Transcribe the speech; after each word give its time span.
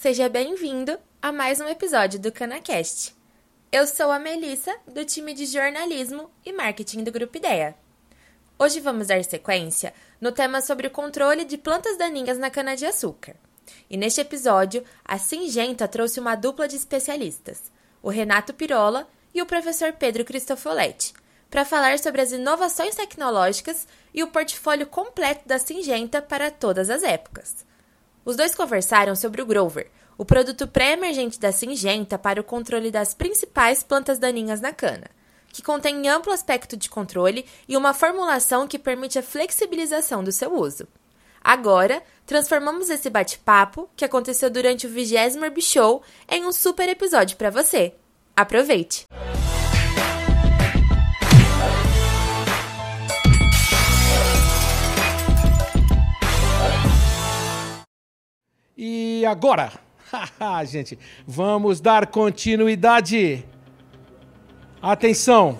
seja 0.00 0.28
bem-vindo 0.28 0.96
a 1.20 1.32
mais 1.32 1.60
um 1.60 1.66
episódio 1.66 2.20
do 2.20 2.30
CanaCast. 2.30 3.16
Eu 3.72 3.84
sou 3.84 4.12
a 4.12 4.18
Melissa, 4.20 4.72
do 4.86 5.04
time 5.04 5.34
de 5.34 5.44
jornalismo 5.44 6.30
e 6.46 6.52
marketing 6.52 7.02
do 7.02 7.10
Grupo 7.10 7.36
Ideia. 7.36 7.74
Hoje 8.56 8.78
vamos 8.78 9.08
dar 9.08 9.24
sequência 9.24 9.92
no 10.20 10.30
tema 10.30 10.60
sobre 10.60 10.86
o 10.86 10.90
controle 10.92 11.44
de 11.44 11.58
plantas 11.58 11.98
daninhas 11.98 12.38
na 12.38 12.48
cana-de-açúcar. 12.48 13.34
E 13.90 13.96
neste 13.96 14.20
episódio, 14.20 14.84
a 15.04 15.18
Singenta 15.18 15.88
trouxe 15.88 16.20
uma 16.20 16.36
dupla 16.36 16.68
de 16.68 16.76
especialistas, 16.76 17.64
o 18.00 18.08
Renato 18.08 18.54
Pirola 18.54 19.08
e 19.34 19.42
o 19.42 19.46
professor 19.46 19.92
Pedro 19.92 20.24
Cristofoletti, 20.24 21.12
para 21.50 21.64
falar 21.64 21.98
sobre 21.98 22.20
as 22.20 22.30
inovações 22.30 22.94
tecnológicas 22.94 23.88
e 24.14 24.22
o 24.22 24.28
portfólio 24.28 24.86
completo 24.86 25.48
da 25.48 25.58
Singenta 25.58 26.22
para 26.22 26.52
todas 26.52 26.88
as 26.88 27.02
épocas. 27.02 27.66
Os 28.28 28.36
dois 28.36 28.54
conversaram 28.54 29.16
sobre 29.16 29.40
o 29.40 29.46
Grover, 29.46 29.90
o 30.18 30.22
produto 30.22 30.68
pré-emergente 30.68 31.40
da 31.40 31.50
Singenta 31.50 32.18
para 32.18 32.38
o 32.38 32.44
controle 32.44 32.90
das 32.90 33.14
principais 33.14 33.82
plantas 33.82 34.18
daninhas 34.18 34.60
na 34.60 34.70
cana, 34.70 35.06
que 35.50 35.62
contém 35.62 36.06
amplo 36.10 36.30
aspecto 36.30 36.76
de 36.76 36.90
controle 36.90 37.46
e 37.66 37.74
uma 37.74 37.94
formulação 37.94 38.68
que 38.68 38.78
permite 38.78 39.18
a 39.18 39.22
flexibilização 39.22 40.22
do 40.22 40.30
seu 40.30 40.52
uso. 40.52 40.86
Agora, 41.42 42.02
transformamos 42.26 42.90
esse 42.90 43.08
bate-papo, 43.08 43.88
que 43.96 44.04
aconteceu 44.04 44.50
durante 44.50 44.86
o 44.86 44.90
20 44.90 45.14
Herb 45.14 45.62
Show, 45.62 46.02
em 46.28 46.44
um 46.44 46.52
super 46.52 46.86
episódio 46.86 47.34
para 47.38 47.48
você. 47.48 47.94
Aproveite! 48.36 49.06
E 58.80 59.26
agora, 59.26 59.72
gente, 60.64 60.96
vamos 61.26 61.80
dar 61.80 62.06
continuidade. 62.06 63.44
Atenção. 64.80 65.58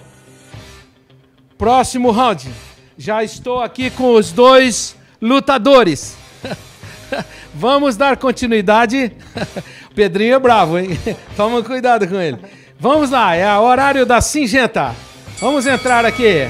Próximo 1.58 2.12
round. 2.12 2.48
Já 2.96 3.24
estou 3.24 3.60
aqui 3.60 3.90
com 3.90 4.14
os 4.14 4.30
dois 4.30 4.96
lutadores. 5.20 6.16
vamos 7.52 7.96
dar 7.96 8.16
continuidade. 8.16 9.10
Pedrinho 9.96 10.36
é 10.36 10.38
bravo, 10.38 10.78
hein? 10.78 10.90
Toma 11.36 11.60
cuidado 11.64 12.06
com 12.06 12.20
ele. 12.20 12.38
Vamos 12.78 13.10
lá, 13.10 13.34
é 13.34 13.52
o 13.58 13.62
horário 13.62 14.06
da 14.06 14.20
Singenta. 14.20 14.94
Vamos 15.40 15.66
entrar 15.66 16.06
aqui. 16.06 16.46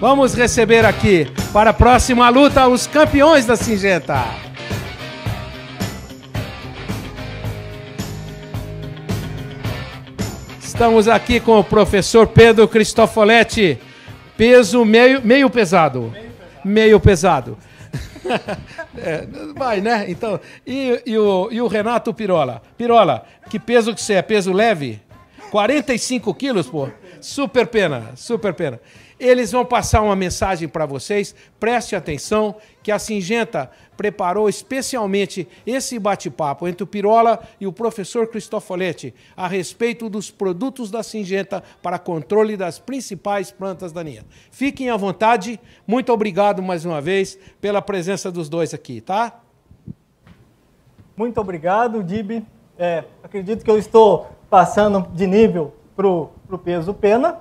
Vamos 0.00 0.32
receber 0.32 0.84
aqui 0.84 1.26
para 1.52 1.70
a 1.70 1.74
próxima 1.74 2.28
luta 2.28 2.68
os 2.68 2.86
campeões 2.86 3.44
da 3.46 3.56
Singenta. 3.56 4.51
Estamos 10.72 11.06
aqui 11.06 11.38
com 11.38 11.58
o 11.58 11.62
professor 11.62 12.26
Pedro 12.26 12.66
Cristofoletti. 12.66 13.78
Peso 14.38 14.86
meio, 14.86 15.20
meio 15.22 15.50
pesado. 15.50 16.12
Meio 16.64 16.98
pesado. 16.98 17.58
é, 18.96 19.26
vai, 19.54 19.82
né? 19.82 20.06
Então, 20.08 20.40
e, 20.66 21.02
e, 21.04 21.18
o, 21.18 21.48
e 21.52 21.60
o 21.60 21.66
Renato 21.66 22.14
Pirola? 22.14 22.62
Pirola, 22.76 23.22
que 23.50 23.60
peso 23.60 23.94
que 23.94 24.00
você 24.00 24.14
é? 24.14 24.22
Peso 24.22 24.50
leve? 24.50 24.98
45 25.50 26.32
quilos, 26.34 26.66
pô? 26.66 26.88
Super 27.20 27.66
pena, 27.66 28.12
super 28.16 28.54
pena. 28.54 28.80
Eles 29.22 29.52
vão 29.52 29.64
passar 29.64 30.02
uma 30.02 30.16
mensagem 30.16 30.68
para 30.68 30.84
vocês. 30.84 31.32
Preste 31.60 31.94
atenção 31.94 32.56
que 32.82 32.90
a 32.90 32.98
Singenta 32.98 33.70
preparou 33.96 34.48
especialmente 34.48 35.46
esse 35.64 35.96
bate-papo 35.96 36.66
entre 36.66 36.82
o 36.82 36.86
Pirola 36.88 37.40
e 37.60 37.66
o 37.68 37.72
professor 37.72 38.26
Cristofoletti 38.26 39.14
a 39.36 39.46
respeito 39.46 40.10
dos 40.10 40.28
produtos 40.28 40.90
da 40.90 41.04
Singenta 41.04 41.62
para 41.80 42.00
controle 42.00 42.56
das 42.56 42.80
principais 42.80 43.52
plantas 43.52 43.92
daninhas. 43.92 44.24
Fiquem 44.50 44.90
à 44.90 44.96
vontade. 44.96 45.60
Muito 45.86 46.12
obrigado 46.12 46.60
mais 46.60 46.84
uma 46.84 47.00
vez 47.00 47.38
pela 47.60 47.80
presença 47.80 48.28
dos 48.28 48.48
dois 48.48 48.74
aqui, 48.74 49.00
tá? 49.00 49.40
Muito 51.16 51.40
obrigado, 51.40 52.02
Dib. 52.02 52.44
É, 52.76 53.04
acredito 53.22 53.64
que 53.64 53.70
eu 53.70 53.78
estou 53.78 54.32
passando 54.50 55.06
de 55.14 55.28
nível 55.28 55.72
para 55.94 56.08
o 56.08 56.58
peso 56.64 56.92
pena 56.92 57.38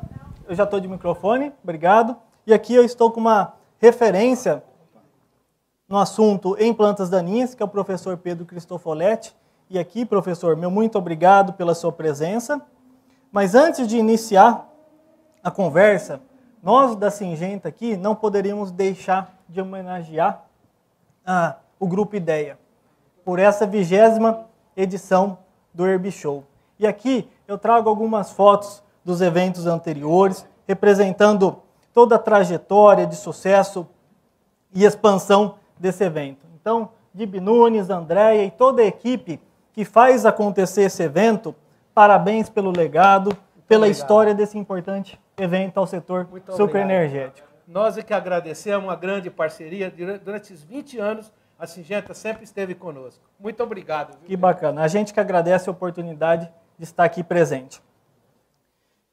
eu 0.51 0.55
já 0.55 0.65
estou 0.65 0.81
de 0.81 0.87
microfone, 0.89 1.53
obrigado. 1.63 2.17
E 2.45 2.53
aqui 2.53 2.75
eu 2.75 2.83
estou 2.83 3.09
com 3.09 3.21
uma 3.21 3.53
referência 3.79 4.61
no 5.87 5.97
assunto 5.97 6.57
em 6.59 6.73
plantas 6.73 7.09
daninhas, 7.09 7.55
que 7.55 7.63
é 7.63 7.65
o 7.65 7.69
professor 7.69 8.17
Pedro 8.17 8.45
Cristofoletti. 8.45 9.33
E 9.69 9.79
aqui, 9.79 10.05
professor, 10.05 10.57
meu 10.57 10.69
muito 10.69 10.97
obrigado 10.97 11.53
pela 11.53 11.73
sua 11.73 11.93
presença. 11.93 12.61
Mas 13.31 13.55
antes 13.55 13.87
de 13.87 13.97
iniciar 13.97 14.67
a 15.41 15.49
conversa, 15.49 16.19
nós 16.61 16.97
da 16.97 17.09
Singenta 17.09 17.69
aqui 17.69 17.95
não 17.95 18.13
poderíamos 18.13 18.71
deixar 18.71 19.33
de 19.47 19.61
homenagear 19.61 20.43
ah, 21.25 21.55
o 21.79 21.87
Grupo 21.87 22.17
Ideia 22.17 22.59
por 23.23 23.39
essa 23.39 23.65
vigésima 23.65 24.47
edição 24.75 25.37
do 25.73 25.87
Herb 25.87 26.11
Show. 26.11 26.43
E 26.77 26.85
aqui 26.85 27.29
eu 27.47 27.57
trago 27.57 27.87
algumas 27.87 28.33
fotos 28.33 28.83
dos 29.03 29.21
eventos 29.21 29.65
anteriores, 29.67 30.45
representando 30.67 31.61
toda 31.93 32.15
a 32.15 32.19
trajetória 32.19 33.05
de 33.05 33.15
sucesso 33.15 33.87
e 34.73 34.85
expansão 34.85 35.55
desse 35.77 36.03
evento. 36.03 36.45
Então, 36.59 36.89
Dib 37.13 37.35
Nunes, 37.35 37.89
Andréia 37.89 38.45
e 38.45 38.51
toda 38.51 38.81
a 38.81 38.85
equipe 38.85 39.39
que 39.73 39.83
faz 39.83 40.25
acontecer 40.25 40.83
esse 40.83 41.03
evento, 41.03 41.55
parabéns 41.93 42.49
pelo 42.49 42.71
legado, 42.71 43.27
Muito 43.27 43.67
pela 43.67 43.85
obrigado. 43.85 44.01
história 44.01 44.33
desse 44.33 44.57
importante 44.57 45.19
evento 45.37 45.79
ao 45.79 45.87
setor 45.87 46.27
sucroenergético. 46.55 47.47
Nós 47.67 47.97
é 47.97 48.01
que 48.01 48.13
agradecemos 48.13 48.89
a 48.89 48.95
grande 48.95 49.29
parceria. 49.29 49.91
Durante 50.23 50.53
esses 50.53 50.63
20 50.63 50.99
anos, 50.99 51.31
a 51.57 51.65
Singenta 51.65 52.13
sempre 52.13 52.43
esteve 52.43 52.75
conosco. 52.75 53.23
Muito 53.39 53.61
obrigado. 53.63 54.17
Que 54.25 54.35
bacana. 54.35 54.81
A 54.81 54.87
gente 54.87 55.13
que 55.13 55.19
agradece 55.19 55.69
a 55.69 55.71
oportunidade 55.71 56.49
de 56.77 56.83
estar 56.83 57.03
aqui 57.03 57.23
presente. 57.23 57.81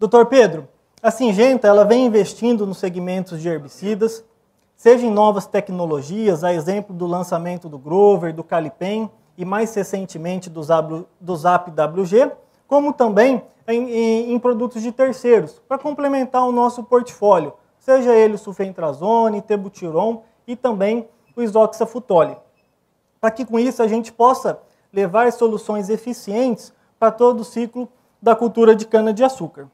Doutor 0.00 0.26
Pedro, 0.26 0.69
a 1.03 1.10
Singenta 1.10 1.66
ela 1.66 1.84
vem 1.84 2.06
investindo 2.06 2.64
nos 2.64 2.78
segmentos 2.78 3.42
de 3.42 3.48
herbicidas, 3.48 4.25
seja 4.76 5.04
em 5.04 5.10
novas 5.10 5.44
tecnologias, 5.44 6.44
a 6.44 6.54
exemplo 6.54 6.94
do 6.94 7.04
lançamento 7.04 7.69
do 7.69 7.76
Grover, 7.76 8.32
do 8.32 8.44
Calipen 8.44 9.10
e 9.37 9.44
mais 9.44 9.75
recentemente 9.75 10.48
do 10.48 10.62
Zap 10.62 11.70
WG, 11.70 12.31
como 12.69 12.92
também 12.92 13.42
em, 13.66 13.91
em, 13.91 14.32
em 14.34 14.38
produtos 14.38 14.82
de 14.82 14.92
terceiros, 14.92 15.60
para 15.66 15.78
complementar 15.78 16.47
o 16.47 16.53
nosso 16.53 16.84
portfólio, 16.84 17.54
seja 17.76 18.14
ele 18.14 18.34
o 18.34 18.38
sulfentrazone, 18.38 19.42
tebutiron 19.42 20.22
e 20.47 20.54
também 20.54 21.08
o 21.34 21.42
isoxafutole. 21.42 22.37
Para 23.20 23.32
que 23.32 23.44
com 23.44 23.58
isso 23.58 23.82
a 23.82 23.88
gente 23.88 24.12
possa 24.12 24.60
levar 24.92 25.32
soluções 25.32 25.88
eficientes 25.88 26.72
para 27.00 27.10
todo 27.10 27.41
o 27.41 27.44
ciclo 27.44 27.88
da 28.22 28.37
cultura 28.37 28.76
de 28.76 28.87
cana-de-açúcar. 28.87 29.69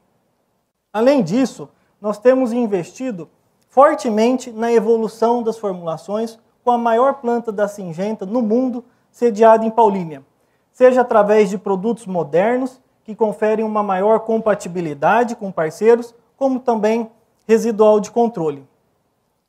Além 0.95 1.21
disso, 1.21 1.67
nós 1.99 2.17
temos 2.17 2.53
investido 2.53 3.27
fortemente 3.67 4.49
na 4.49 4.71
evolução 4.71 5.43
das 5.43 5.57
formulações 5.57 6.39
com 6.63 6.71
a 6.71 6.77
maior 6.77 7.15
planta 7.15 7.51
da 7.51 7.67
Singenta 7.67 8.25
no 8.25 8.41
mundo 8.41 8.81
sediada 9.11 9.65
em 9.65 9.69
Paulínia, 9.69 10.23
seja 10.71 11.01
através 11.01 11.49
de 11.49 11.57
produtos 11.57 12.05
modernos 12.05 12.79
que 13.03 13.13
conferem 13.13 13.65
uma 13.65 13.83
maior 13.83 14.21
compatibilidade 14.21 15.35
com 15.35 15.51
parceiros, 15.51 16.15
como 16.37 16.61
também 16.61 17.11
residual 17.45 17.99
de 17.99 18.09
controle. 18.09 18.65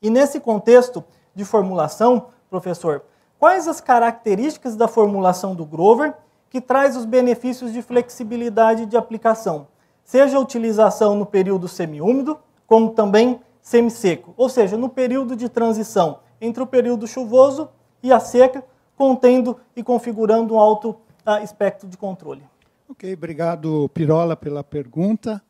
E 0.02 0.10
nesse 0.10 0.40
contexto 0.40 1.04
de 1.32 1.44
formulação, 1.44 2.26
professor, 2.50 3.04
quais 3.38 3.68
as 3.68 3.80
características 3.80 4.74
da 4.74 4.88
formulação 4.88 5.54
do 5.54 5.64
Grover 5.64 6.12
que 6.50 6.60
traz 6.60 6.96
os 6.96 7.04
benefícios 7.04 7.72
de 7.72 7.82
flexibilidade 7.82 8.84
de 8.84 8.96
aplicação? 8.96 9.68
Seja 10.06 10.38
a 10.38 10.40
utilização 10.40 11.16
no 11.16 11.26
período 11.26 11.66
semiúmido, 11.66 12.38
como 12.64 12.90
também 12.90 13.40
semisseco, 13.60 14.32
ou 14.36 14.48
seja, 14.48 14.76
no 14.76 14.88
período 14.88 15.34
de 15.34 15.48
transição 15.48 16.20
entre 16.40 16.62
o 16.62 16.66
período 16.66 17.06
chuvoso 17.06 17.68
e 18.02 18.12
a 18.12 18.20
seca, 18.20 18.64
contendo 18.96 19.58
e 19.74 19.82
configurando 19.82 20.54
um 20.54 20.58
alto 20.58 20.90
uh, 21.26 21.42
espectro 21.42 21.88
de 21.88 21.96
controle. 21.96 22.42
Ok, 22.88 23.12
obrigado, 23.12 23.90
Pirola, 23.92 24.36
pela 24.36 24.62
pergunta. 24.62 25.42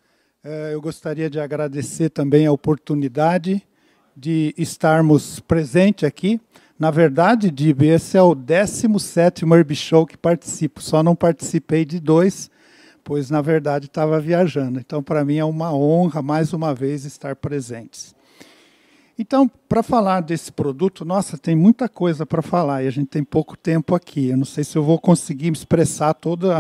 Uh, 0.43 0.73
eu 0.73 0.81
gostaria 0.81 1.29
de 1.29 1.39
agradecer 1.39 2.09
também 2.09 2.47
a 2.47 2.53
oportunidade 2.53 3.63
de 4.17 4.55
estarmos 4.57 5.39
presentes 5.41 6.05
aqui. 6.05 6.41
Na 6.79 6.91
verdade, 6.91 7.51
Dib, 7.51 7.83
esse 7.83 8.17
é 8.17 8.23
o 8.23 8.35
17º 8.35 9.55
Herb 9.55 9.75
Show 9.75 10.07
que 10.07 10.17
participo, 10.17 10.81
só 10.81 11.03
não 11.03 11.15
participei 11.15 11.85
de 11.85 12.01
dois, 12.01 12.51
pois 13.07 13.31
na 13.31 13.41
verdade 13.41 13.87
estava 13.87 14.19
viajando. 14.19 14.81
Então, 14.81 15.01
para 15.01 15.25
mim 15.25 15.37
é 15.37 15.45
uma 15.45 15.73
honra 15.73 16.21
mais 16.21 16.53
uma 16.53 16.75
vez 16.75 17.05
estar 17.05 17.37
presentes. 17.37 18.17
Então, 19.17 19.49
para 19.69 19.81
falar 19.81 20.21
desse 20.21 20.51
produto, 20.51 21.05
nossa, 21.05 21.39
tem 21.39 21.55
muita 21.55 21.89
coisa 21.89 22.27
para 22.27 22.43
falar 22.43 22.83
e 22.83 22.89
a 22.89 22.91
gente 22.91 23.07
tem 23.07 23.23
pouco 23.23 23.57
tempo 23.57 23.95
aqui. 23.95 24.31
Eu 24.31 24.37
não 24.37 24.45
sei 24.45 24.65
se 24.65 24.77
eu 24.77 24.83
vou 24.83 24.99
conseguir 24.99 25.53
expressar 25.53 26.15
todos 26.15 26.51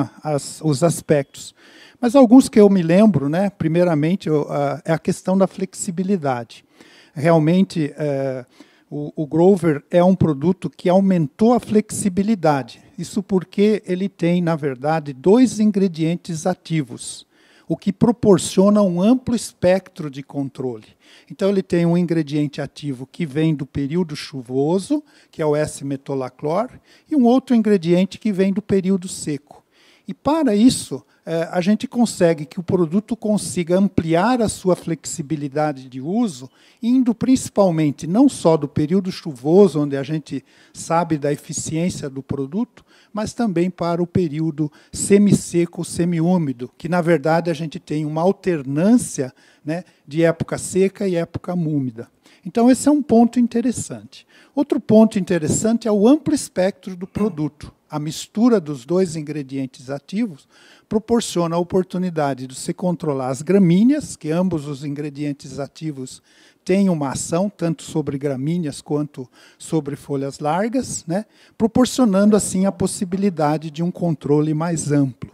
os 0.62 0.84
aspectos. 0.84 1.52
Mas 2.00 2.14
alguns 2.14 2.48
que 2.48 2.60
eu 2.60 2.70
me 2.70 2.80
lembro, 2.80 3.28
né? 3.28 3.50
primeiramente, 3.50 4.28
eu, 4.28 4.42
uh, 4.42 4.80
é 4.84 4.92
a 4.92 4.98
questão 5.00 5.36
da 5.36 5.48
flexibilidade. 5.48 6.64
Realmente, 7.12 7.92
uh, 7.92 8.46
o, 8.90 9.12
o 9.14 9.26
Grover 9.26 9.84
é 9.90 10.02
um 10.02 10.14
produto 10.14 10.70
que 10.70 10.88
aumentou 10.88 11.52
a 11.52 11.60
flexibilidade. 11.60 12.82
Isso 12.98 13.22
porque 13.22 13.82
ele 13.86 14.08
tem, 14.08 14.40
na 14.40 14.56
verdade, 14.56 15.12
dois 15.12 15.60
ingredientes 15.60 16.46
ativos 16.46 17.26
o 17.68 17.76
que 17.76 17.92
proporciona 17.92 18.80
um 18.80 19.02
amplo 19.02 19.34
espectro 19.34 20.08
de 20.08 20.22
controle. 20.22 20.86
Então, 21.30 21.50
ele 21.50 21.62
tem 21.62 21.84
um 21.84 21.98
ingrediente 21.98 22.60
ativo 22.60 23.06
que 23.06 23.26
vem 23.26 23.54
do 23.54 23.66
período 23.66 24.14
chuvoso, 24.14 25.02
que 25.30 25.42
é 25.42 25.46
o 25.46 25.56
S-metolaclor, 25.56 26.70
e 27.10 27.16
um 27.16 27.24
outro 27.24 27.56
ingrediente 27.56 28.18
que 28.18 28.32
vem 28.32 28.52
do 28.52 28.62
período 28.62 29.08
seco. 29.08 29.64
E 30.08 30.14
para 30.14 30.54
isso, 30.54 31.04
eh, 31.24 31.48
a 31.50 31.60
gente 31.60 31.88
consegue 31.88 32.46
que 32.46 32.60
o 32.60 32.62
produto 32.62 33.16
consiga 33.16 33.76
ampliar 33.76 34.40
a 34.40 34.48
sua 34.48 34.76
flexibilidade 34.76 35.88
de 35.88 36.00
uso, 36.00 36.48
indo 36.80 37.12
principalmente 37.12 38.06
não 38.06 38.28
só 38.28 38.56
do 38.56 38.68
período 38.68 39.10
chuvoso, 39.10 39.80
onde 39.80 39.96
a 39.96 40.04
gente 40.04 40.44
sabe 40.72 41.18
da 41.18 41.32
eficiência 41.32 42.08
do 42.08 42.22
produto, 42.22 42.84
mas 43.12 43.32
também 43.32 43.68
para 43.68 44.00
o 44.00 44.06
período 44.06 44.70
semisseco, 44.92 45.84
semiúmido, 45.84 46.70
que 46.78 46.88
na 46.88 47.00
verdade 47.00 47.50
a 47.50 47.54
gente 47.54 47.80
tem 47.80 48.06
uma 48.06 48.22
alternância 48.22 49.34
né, 49.64 49.82
de 50.06 50.22
época 50.22 50.56
seca 50.56 51.08
e 51.08 51.16
época 51.16 51.52
úmida. 51.54 52.08
Então, 52.44 52.70
esse 52.70 52.88
é 52.88 52.92
um 52.92 53.02
ponto 53.02 53.40
interessante. 53.40 54.24
Outro 54.54 54.78
ponto 54.78 55.18
interessante 55.18 55.88
é 55.88 55.90
o 55.90 56.06
amplo 56.06 56.32
espectro 56.32 56.94
do 56.94 57.04
produto. 57.04 57.74
A 57.88 57.98
mistura 57.98 58.60
dos 58.60 58.84
dois 58.84 59.14
ingredientes 59.14 59.90
ativos 59.90 60.48
proporciona 60.88 61.54
a 61.54 61.58
oportunidade 61.58 62.46
de 62.46 62.54
você 62.54 62.74
controlar 62.74 63.28
as 63.28 63.42
gramíneas, 63.42 64.16
que 64.16 64.30
ambos 64.30 64.66
os 64.66 64.84
ingredientes 64.84 65.60
ativos 65.60 66.20
têm 66.64 66.88
uma 66.88 67.10
ação 67.10 67.48
tanto 67.48 67.84
sobre 67.84 68.18
gramíneas 68.18 68.80
quanto 68.80 69.28
sobre 69.56 69.94
folhas 69.94 70.40
largas, 70.40 71.04
né? 71.06 71.24
proporcionando 71.56 72.34
assim 72.34 72.66
a 72.66 72.72
possibilidade 72.72 73.70
de 73.70 73.84
um 73.84 73.90
controle 73.92 74.52
mais 74.52 74.90
amplo. 74.90 75.30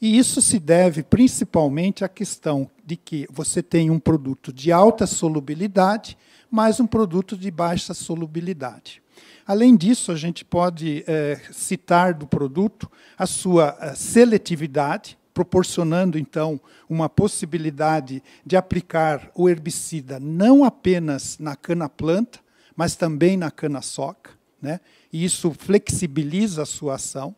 E 0.00 0.16
isso 0.16 0.40
se 0.40 0.58
deve 0.58 1.02
principalmente 1.02 2.04
à 2.04 2.08
questão 2.08 2.70
de 2.84 2.96
que 2.96 3.26
você 3.30 3.62
tem 3.62 3.90
um 3.90 3.98
produto 3.98 4.50
de 4.50 4.72
alta 4.72 5.06
solubilidade, 5.06 6.16
mais 6.50 6.80
um 6.80 6.86
produto 6.86 7.36
de 7.36 7.50
baixa 7.50 7.92
solubilidade. 7.92 9.02
Além 9.46 9.76
disso, 9.76 10.10
a 10.10 10.16
gente 10.16 10.44
pode 10.44 11.04
é, 11.06 11.40
citar 11.52 12.12
do 12.12 12.26
produto 12.26 12.90
a 13.16 13.26
sua 13.26 13.76
eh, 13.80 13.94
seletividade, 13.94 15.16
proporcionando 15.32 16.18
então 16.18 16.60
uma 16.88 17.08
possibilidade 17.08 18.22
de 18.44 18.56
aplicar 18.56 19.30
o 19.34 19.48
herbicida 19.48 20.18
não 20.18 20.64
apenas 20.64 21.38
na 21.38 21.54
cana-planta, 21.54 22.40
mas 22.74 22.96
também 22.96 23.36
na 23.36 23.50
cana-soca, 23.50 24.30
né? 24.60 24.80
e 25.12 25.24
isso 25.24 25.52
flexibiliza 25.52 26.62
a 26.62 26.66
sua 26.66 26.96
ação. 26.96 27.34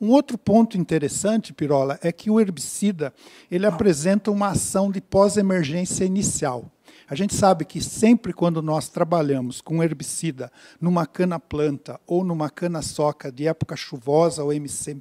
Um 0.00 0.10
outro 0.10 0.38
ponto 0.38 0.78
interessante, 0.78 1.52
Pirola, 1.52 1.98
é 2.02 2.12
que 2.12 2.30
o 2.30 2.38
herbicida 2.38 3.12
ele 3.50 3.66
apresenta 3.66 4.30
uma 4.30 4.50
ação 4.50 4.92
de 4.92 5.00
pós-emergência 5.00 6.04
inicial. 6.04 6.70
A 7.10 7.14
gente 7.14 7.34
sabe 7.34 7.64
que 7.64 7.80
sempre 7.80 8.34
quando 8.34 8.60
nós 8.60 8.90
trabalhamos 8.90 9.62
com 9.62 9.82
herbicida 9.82 10.52
numa 10.78 11.06
cana-planta 11.06 11.98
ou 12.06 12.22
numa 12.22 12.50
cana-soca 12.50 13.32
de 13.32 13.46
época 13.46 13.74
chuvosa 13.76 14.44
ou 14.44 14.50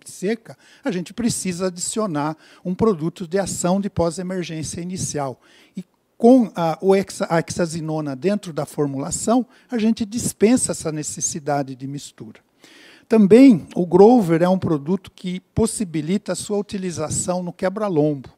seca, 0.06 0.58
a 0.86 0.90
gente 0.90 1.14
precisa 1.14 1.68
adicionar 1.68 2.38
um 2.64 2.74
produto 2.74 3.28
de 3.28 3.38
ação 3.38 3.82
de 3.82 3.90
pós-emergência 3.90 4.80
inicial. 4.80 5.42
E 5.76 5.84
com 6.18 6.50
a, 6.56 6.80
a 7.30 7.40
hexazinona 7.40 8.16
dentro 8.16 8.54
da 8.54 8.66
formulação, 8.66 9.46
a 9.70 9.78
gente 9.78 10.06
dispensa 10.06 10.72
essa 10.72 10.94
necessidade 10.94 11.76
de 11.76 11.88
mistura. 11.88 12.40
Também 13.08 13.68
o 13.76 13.86
Grover 13.86 14.42
é 14.42 14.50
um 14.50 14.58
produto 14.58 15.12
que 15.14 15.42
possibilita 15.54 16.32
a 16.32 16.36
sua 16.36 16.58
utilização 16.58 17.44
no 17.44 17.52
quebra-lombo. 17.52 18.30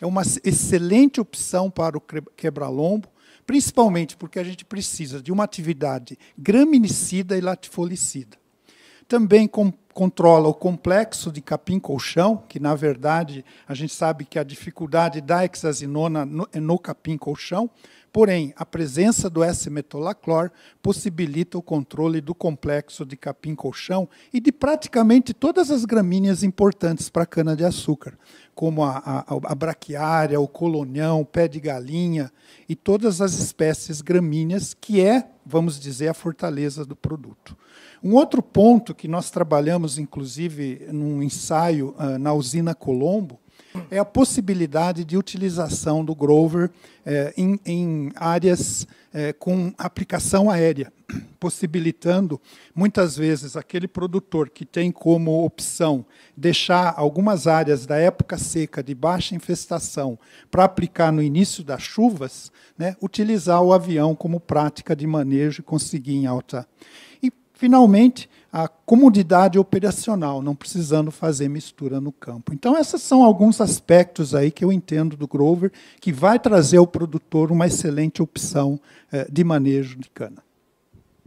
É 0.00 0.06
uma 0.06 0.22
excelente 0.44 1.20
opção 1.20 1.70
para 1.70 1.96
o 1.96 2.00
quebra-lombo, 2.36 3.08
principalmente 3.48 4.14
porque 4.14 4.38
a 4.38 4.44
gente 4.44 4.62
precisa 4.62 5.22
de 5.22 5.32
uma 5.32 5.42
atividade 5.42 6.18
graminicida 6.36 7.34
e 7.34 7.40
latifolicida. 7.40 8.36
Também 9.08 9.48
com, 9.48 9.72
controla 9.94 10.48
o 10.48 10.52
complexo 10.52 11.32
de 11.32 11.40
capim-colchão, 11.40 12.44
que 12.46 12.60
na 12.60 12.74
verdade 12.74 13.42
a 13.66 13.72
gente 13.72 13.94
sabe 13.94 14.26
que 14.26 14.38
a 14.38 14.44
dificuldade 14.44 15.22
da 15.22 15.46
hexazinona 15.46 16.26
no, 16.26 16.46
é 16.52 16.60
no 16.60 16.78
capim-colchão, 16.78 17.70
porém 18.12 18.52
a 18.56 18.64
presença 18.64 19.28
do 19.28 19.42
S-metolaclor 19.42 20.50
possibilita 20.82 21.58
o 21.58 21.62
controle 21.62 22.20
do 22.20 22.34
complexo 22.34 23.04
de 23.04 23.16
capim-colchão 23.16 24.08
e 24.32 24.40
de 24.40 24.50
praticamente 24.50 25.32
todas 25.34 25.70
as 25.70 25.84
gramíneas 25.84 26.42
importantes 26.42 27.08
para 27.08 27.22
a 27.22 27.26
cana-de-açúcar, 27.26 28.18
como 28.54 28.82
a, 28.82 28.98
a, 28.98 29.24
a 29.44 29.54
braquiária, 29.54 30.40
o 30.40 30.48
colonião, 30.48 31.20
o 31.20 31.26
pé 31.26 31.46
de 31.46 31.60
galinha 31.60 32.32
e 32.68 32.74
todas 32.74 33.20
as 33.20 33.34
espécies 33.34 34.00
gramíneas, 34.00 34.74
que 34.74 35.00
é, 35.00 35.28
vamos 35.44 35.78
dizer, 35.78 36.08
a 36.08 36.14
fortaleza 36.14 36.84
do 36.84 36.96
produto. 36.96 37.56
Um 38.02 38.14
outro 38.14 38.42
ponto 38.42 38.94
que 38.94 39.08
nós 39.08 39.30
trabalhamos, 39.30 39.98
inclusive, 39.98 40.86
num 40.92 41.22
ensaio 41.22 41.94
uh, 41.98 42.18
na 42.18 42.32
usina 42.32 42.74
Colombo, 42.74 43.40
é 43.90 43.98
a 43.98 44.04
possibilidade 44.04 45.04
de 45.04 45.16
utilização 45.16 46.04
do 46.04 46.14
Grover 46.14 46.70
eh, 47.04 47.32
em, 47.36 47.60
em, 47.64 48.12
áreas 48.16 48.86
eh, 49.12 49.32
com 49.32 49.72
aplicação 49.78 50.50
aérea, 50.50 50.92
possibilitando 51.40 52.40
muitas 52.74 53.16
vezes 53.16 53.56
aquele 53.56 53.88
produtor 53.88 54.50
que 54.50 54.64
tem 54.64 54.90
como 54.90 55.44
opção 55.44 56.04
deixar 56.36 56.94
algumas 56.96 57.46
áreas 57.46 57.86
da 57.86 57.96
época 57.96 58.36
seca 58.36 58.82
de 58.82 58.94
baixa 58.94 59.34
infestação 59.34 60.18
para 60.50 60.64
aplicar 60.64 61.12
no 61.12 61.22
início 61.22 61.64
das 61.64 61.82
chuvas, 61.82 62.52
né, 62.76 62.96
utilizar 63.02 63.62
o 63.62 63.72
avião 63.72 64.14
como 64.14 64.40
prática 64.40 64.94
de 64.94 65.06
manejo 65.06 65.60
e 65.60 65.64
conseguir 65.64 66.14
em 66.14 66.26
alta. 66.26 66.66
E, 67.22 67.32
finalmente, 67.54 68.28
a 68.52 68.66
comodidade 68.66 69.58
operacional, 69.58 70.40
não 70.40 70.54
precisando 70.54 71.10
fazer 71.10 71.48
mistura 71.48 72.00
no 72.00 72.10
campo. 72.10 72.54
Então, 72.54 72.76
esses 72.76 73.02
são 73.02 73.22
alguns 73.22 73.60
aspectos 73.60 74.34
aí 74.34 74.50
que 74.50 74.64
eu 74.64 74.72
entendo 74.72 75.16
do 75.16 75.28
Grover, 75.28 75.70
que 76.00 76.12
vai 76.12 76.38
trazer 76.38 76.78
ao 76.78 76.86
produtor 76.86 77.52
uma 77.52 77.66
excelente 77.66 78.22
opção 78.22 78.80
eh, 79.12 79.26
de 79.30 79.44
manejo 79.44 79.98
de 79.98 80.08
cana. 80.08 80.42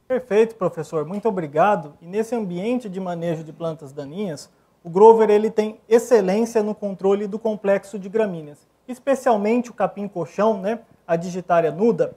Perfeito, 0.07 0.55
professor. 0.55 1.05
Muito 1.05 1.27
obrigado. 1.29 1.93
E 2.01 2.05
nesse 2.05 2.35
ambiente 2.35 2.89
de 2.89 2.99
manejo 2.99 3.43
de 3.43 3.53
plantas 3.53 3.93
daninhas, 3.93 4.49
o 4.83 4.89
Grover 4.89 5.29
ele 5.29 5.51
tem 5.51 5.79
excelência 5.87 6.63
no 6.63 6.73
controle 6.73 7.27
do 7.27 7.37
complexo 7.37 7.99
de 7.99 8.09
gramíneas, 8.09 8.67
especialmente 8.87 9.69
o 9.69 9.73
capim-colchão, 9.73 10.59
né, 10.59 10.79
a 11.07 11.15
digitária 11.15 11.71
nuda, 11.71 12.15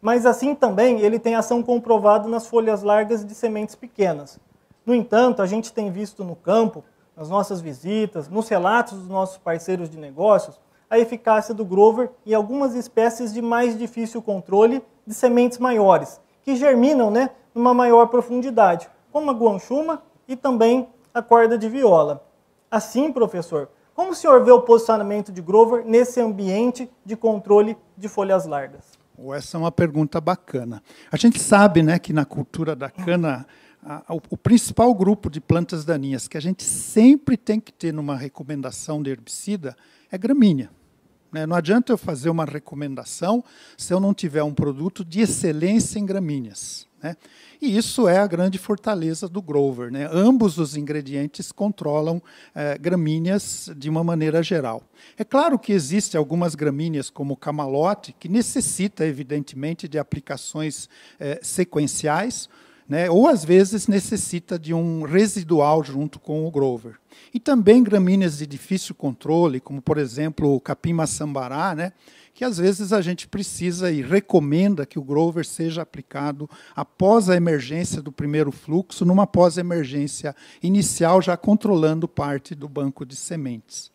mas 0.00 0.26
assim 0.26 0.54
também 0.54 1.00
ele 1.00 1.18
tem 1.18 1.34
ação 1.34 1.62
comprovada 1.62 2.26
nas 2.26 2.46
folhas 2.46 2.82
largas 2.82 3.24
de 3.24 3.34
sementes 3.34 3.74
pequenas. 3.74 4.40
No 4.86 4.94
entanto, 4.94 5.42
a 5.42 5.46
gente 5.46 5.72
tem 5.72 5.90
visto 5.90 6.22
no 6.22 6.36
campo, 6.36 6.84
nas 7.16 7.28
nossas 7.28 7.60
visitas, 7.60 8.28
nos 8.28 8.48
relatos 8.48 8.96
dos 8.96 9.08
nossos 9.08 9.36
parceiros 9.36 9.90
de 9.90 9.98
negócios, 9.98 10.60
a 10.88 10.96
eficácia 10.96 11.52
do 11.52 11.64
Grover 11.64 12.10
em 12.24 12.32
algumas 12.32 12.76
espécies 12.76 13.34
de 13.34 13.42
mais 13.42 13.76
difícil 13.76 14.22
controle 14.22 14.80
de 15.04 15.12
sementes 15.12 15.58
maiores, 15.58 16.20
que 16.44 16.54
germinam 16.54 17.10
né, 17.10 17.30
numa 17.52 17.74
maior 17.74 18.06
profundidade, 18.06 18.88
como 19.10 19.28
a 19.28 19.34
guanchuma 19.34 20.02
e 20.28 20.36
também 20.36 20.88
a 21.12 21.20
corda 21.20 21.58
de 21.58 21.68
viola. 21.68 22.24
Assim, 22.70 23.12
professor, 23.12 23.68
como 23.92 24.12
o 24.12 24.14
senhor 24.14 24.44
vê 24.44 24.52
o 24.52 24.60
posicionamento 24.60 25.32
de 25.32 25.42
Grover 25.42 25.84
nesse 25.84 26.20
ambiente 26.20 26.88
de 27.04 27.16
controle 27.16 27.76
de 27.96 28.08
folhas 28.08 28.46
largas? 28.46 28.84
Essa 29.34 29.56
é 29.56 29.58
uma 29.58 29.72
pergunta 29.72 30.20
bacana. 30.20 30.82
A 31.10 31.16
gente 31.16 31.40
sabe 31.40 31.82
né, 31.82 31.98
que 31.98 32.12
na 32.12 32.24
cultura 32.24 32.76
da 32.76 32.90
cana 32.90 33.46
o 34.08 34.36
principal 34.36 34.92
grupo 34.94 35.30
de 35.30 35.40
plantas 35.40 35.84
daninhas 35.84 36.26
que 36.26 36.36
a 36.36 36.40
gente 36.40 36.64
sempre 36.64 37.36
tem 37.36 37.60
que 37.60 37.72
ter 37.72 37.92
numa 37.92 38.16
recomendação 38.16 39.02
de 39.02 39.10
herbicida 39.10 39.76
é 40.10 40.18
gramínea. 40.18 40.70
Né? 41.30 41.46
Não 41.46 41.54
adianta 41.54 41.92
eu 41.92 41.98
fazer 41.98 42.30
uma 42.30 42.44
recomendação 42.44 43.44
se 43.76 43.92
eu 43.92 44.00
não 44.00 44.12
tiver 44.14 44.42
um 44.42 44.54
produto 44.54 45.04
de 45.04 45.20
excelência 45.20 45.98
em 45.98 46.06
gramíneas. 46.06 46.86
Né? 47.02 47.16
E 47.60 47.76
isso 47.76 48.08
é 48.08 48.18
a 48.18 48.26
grande 48.26 48.58
fortaleza 48.58 49.28
do 49.28 49.40
Grover. 49.40 49.92
Né? 49.92 50.08
Ambos 50.10 50.58
os 50.58 50.76
ingredientes 50.76 51.52
controlam 51.52 52.22
eh, 52.54 52.78
gramíneas 52.78 53.70
de 53.76 53.88
uma 53.88 54.02
maneira 54.02 54.42
geral. 54.42 54.82
É 55.16 55.24
claro 55.24 55.58
que 55.58 55.72
existem 55.72 56.18
algumas 56.18 56.54
gramíneas, 56.54 57.10
como 57.10 57.34
o 57.34 57.36
camalote, 57.36 58.14
que 58.18 58.28
necessita, 58.28 59.06
evidentemente, 59.06 59.86
de 59.86 59.98
aplicações 59.98 60.88
eh, 61.20 61.38
sequenciais, 61.42 62.48
né? 62.88 63.10
ou 63.10 63.26
às 63.26 63.44
vezes 63.44 63.88
necessita 63.88 64.58
de 64.58 64.72
um 64.72 65.02
residual 65.02 65.82
junto 65.82 66.18
com 66.18 66.46
o 66.46 66.50
Grover. 66.50 66.98
E 67.32 67.40
também 67.40 67.82
gramíneas 67.82 68.38
de 68.38 68.46
difícil 68.46 68.94
controle, 68.94 69.60
como 69.60 69.82
por 69.82 69.98
exemplo 69.98 70.54
o 70.54 70.60
capim 70.60 70.92
maçambará, 70.92 71.74
né? 71.74 71.92
que 72.36 72.44
às 72.44 72.58
vezes 72.58 72.92
a 72.92 73.00
gente 73.00 73.26
precisa 73.26 73.90
e 73.90 74.02
recomenda 74.02 74.84
que 74.84 74.98
o 74.98 75.02
Grover 75.02 75.46
seja 75.46 75.80
aplicado 75.80 76.48
após 76.74 77.30
a 77.30 77.34
emergência 77.34 78.02
do 78.02 78.12
primeiro 78.12 78.52
fluxo, 78.52 79.06
numa 79.06 79.26
pós-emergência 79.26 80.36
inicial, 80.62 81.22
já 81.22 81.34
controlando 81.34 82.06
parte 82.06 82.54
do 82.54 82.68
banco 82.68 83.06
de 83.06 83.16
sementes. 83.16 83.90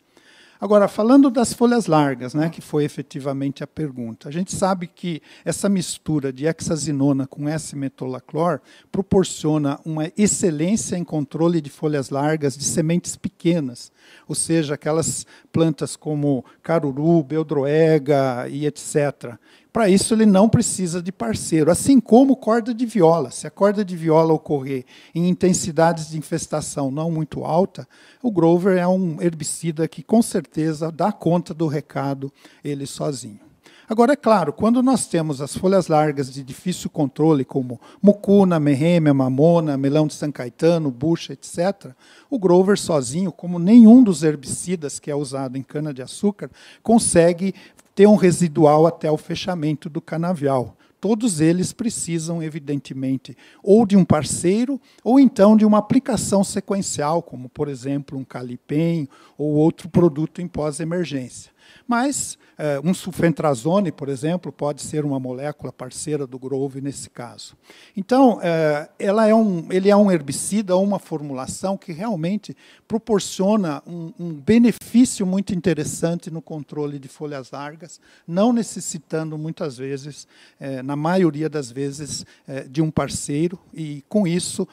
Agora, 0.62 0.86
falando 0.86 1.28
das 1.28 1.52
folhas 1.52 1.88
largas, 1.88 2.34
né, 2.34 2.48
que 2.48 2.60
foi 2.60 2.84
efetivamente 2.84 3.64
a 3.64 3.66
pergunta, 3.66 4.28
a 4.28 4.30
gente 4.30 4.54
sabe 4.54 4.86
que 4.86 5.20
essa 5.44 5.68
mistura 5.68 6.32
de 6.32 6.46
hexazinona 6.46 7.26
com 7.26 7.48
S-metolaclor 7.48 8.60
proporciona 8.92 9.80
uma 9.84 10.12
excelência 10.16 10.94
em 10.94 11.02
controle 11.02 11.60
de 11.60 11.68
folhas 11.68 12.10
largas 12.10 12.56
de 12.56 12.62
sementes 12.62 13.16
pequenas, 13.16 13.90
ou 14.28 14.36
seja, 14.36 14.74
aquelas 14.74 15.26
plantas 15.50 15.96
como 15.96 16.44
caruru, 16.62 17.24
beldroega 17.24 18.46
e 18.48 18.64
etc. 18.64 19.36
Para 19.72 19.88
isso, 19.88 20.12
ele 20.12 20.26
não 20.26 20.50
precisa 20.50 21.02
de 21.02 21.10
parceiro, 21.10 21.70
assim 21.70 21.98
como 21.98 22.36
corda 22.36 22.74
de 22.74 22.84
viola. 22.84 23.30
Se 23.30 23.46
a 23.46 23.50
corda 23.50 23.82
de 23.82 23.96
viola 23.96 24.34
ocorrer 24.34 24.84
em 25.14 25.28
intensidades 25.28 26.10
de 26.10 26.18
infestação 26.18 26.90
não 26.90 27.10
muito 27.10 27.42
alta, 27.42 27.88
o 28.22 28.30
Grover 28.30 28.76
é 28.76 28.86
um 28.86 29.20
herbicida 29.22 29.88
que 29.88 30.02
com 30.02 30.20
certeza 30.20 30.92
dá 30.92 31.10
conta 31.10 31.54
do 31.54 31.66
recado 31.66 32.30
ele 32.62 32.86
sozinho. 32.86 33.40
Agora, 33.88 34.12
é 34.12 34.16
claro, 34.16 34.52
quando 34.52 34.82
nós 34.82 35.06
temos 35.06 35.40
as 35.40 35.56
folhas 35.56 35.88
largas 35.88 36.32
de 36.32 36.42
difícil 36.42 36.88
controle, 36.88 37.44
como 37.44 37.80
mucuna, 38.00 38.60
merrêmia, 38.60 39.12
mamona, 39.12 39.76
melão 39.76 40.06
de 40.06 40.14
São 40.14 40.30
Caetano, 40.30 40.90
bucha, 40.90 41.32
etc., 41.32 41.92
o 42.30 42.38
Grover 42.38 42.78
sozinho, 42.78 43.32
como 43.32 43.58
nenhum 43.58 44.02
dos 44.02 44.22
herbicidas 44.22 44.98
que 44.98 45.10
é 45.10 45.14
usado 45.14 45.58
em 45.58 45.62
cana-de-açúcar, 45.62 46.50
consegue 46.82 47.54
ter 47.94 48.06
um 48.06 48.16
residual 48.16 48.86
até 48.86 49.10
o 49.10 49.16
fechamento 49.16 49.88
do 49.88 50.00
canavial. 50.00 50.76
Todos 51.00 51.40
eles 51.40 51.72
precisam, 51.72 52.40
evidentemente, 52.40 53.36
ou 53.60 53.84
de 53.84 53.96
um 53.96 54.04
parceiro, 54.04 54.80
ou 55.02 55.18
então 55.18 55.56
de 55.56 55.64
uma 55.64 55.78
aplicação 55.78 56.44
sequencial, 56.44 57.20
como, 57.20 57.48
por 57.48 57.68
exemplo, 57.68 58.16
um 58.16 58.22
calipem 58.22 59.08
ou 59.36 59.54
outro 59.54 59.88
produto 59.88 60.40
em 60.40 60.46
pós-emergência. 60.46 61.50
Mas 61.86 62.38
é, 62.58 62.80
um 62.84 62.94
sulfentrazone, 62.94 63.90
por 63.90 64.08
exemplo, 64.08 64.52
pode 64.52 64.82
ser 64.82 65.04
uma 65.04 65.18
molécula 65.18 65.72
parceira 65.72 66.26
do 66.26 66.38
Grove 66.38 66.80
nesse 66.80 67.10
caso. 67.10 67.56
Então, 67.96 68.38
é, 68.42 68.88
ela 68.98 69.26
é 69.26 69.34
um, 69.34 69.66
ele 69.70 69.90
é 69.90 69.96
um 69.96 70.10
herbicida 70.10 70.76
ou 70.76 70.84
uma 70.84 70.98
formulação 70.98 71.76
que 71.76 71.92
realmente 71.92 72.56
proporciona 72.86 73.82
um, 73.86 74.12
um 74.18 74.32
benefício 74.32 75.26
muito 75.26 75.54
interessante 75.54 76.30
no 76.30 76.42
controle 76.42 76.98
de 76.98 77.08
folhas 77.08 77.50
largas, 77.50 78.00
não 78.26 78.52
necessitando 78.52 79.36
muitas 79.36 79.76
vezes, 79.76 80.28
é, 80.60 80.82
na 80.82 80.94
maioria 80.94 81.48
das 81.48 81.70
vezes, 81.70 82.24
de 82.70 82.82
um 82.82 82.90
parceiro, 82.90 83.58
e 83.72 84.04
com 84.08 84.26
isso 84.26 84.68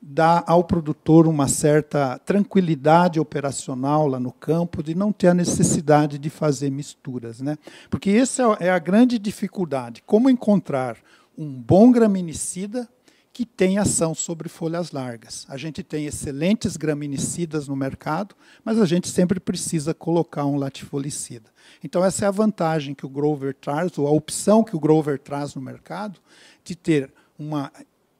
dá 0.00 0.44
ao 0.46 0.62
produtor 0.62 1.26
uma 1.26 1.48
certa 1.48 2.18
tranquilidade 2.18 3.18
operacional 3.18 4.06
lá 4.06 4.20
no 4.20 4.32
campo, 4.32 4.82
de 4.82 4.94
não 4.94 5.12
ter 5.12 5.28
a 5.28 5.34
necessidade 5.34 6.18
de 6.18 6.30
fazer 6.30 6.70
misturas. 6.70 7.40
Né? 7.40 7.56
Porque 7.90 8.10
essa 8.10 8.42
é 8.60 8.70
a 8.70 8.78
grande 8.78 9.18
dificuldade: 9.18 10.02
como 10.06 10.30
encontrar 10.30 10.96
um 11.36 11.52
bom 11.52 11.90
graminicida 11.92 12.88
que 13.36 13.44
tem 13.44 13.76
ação 13.76 14.14
sobre 14.14 14.48
folhas 14.48 14.92
largas. 14.92 15.44
A 15.50 15.58
gente 15.58 15.82
tem 15.82 16.06
excelentes 16.06 16.74
graminicidas 16.74 17.68
no 17.68 17.76
mercado, 17.76 18.34
mas 18.64 18.80
a 18.80 18.86
gente 18.86 19.08
sempre 19.08 19.38
precisa 19.38 19.92
colocar 19.92 20.46
um 20.46 20.56
latifolicida. 20.56 21.50
Então, 21.84 22.02
essa 22.02 22.24
é 22.24 22.28
a 22.28 22.30
vantagem 22.30 22.94
que 22.94 23.04
o 23.04 23.10
Grover 23.10 23.54
traz, 23.54 23.98
ou 23.98 24.06
a 24.06 24.10
opção 24.10 24.64
que 24.64 24.74
o 24.74 24.80
Grover 24.80 25.18
traz 25.18 25.54
no 25.54 25.60
mercado, 25.60 26.18
de 26.64 26.74
ter 26.74 27.12
uma 27.38 27.70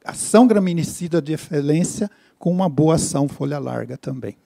ação 0.07 0.47
graminicida 0.47 1.21
de 1.21 1.33
excelência 1.33 2.09
com 2.39 2.49
uma 2.49 2.69
boa 2.69 2.95
ação 2.95 3.27
folha 3.27 3.59
larga 3.59 3.97
também. 3.97 4.37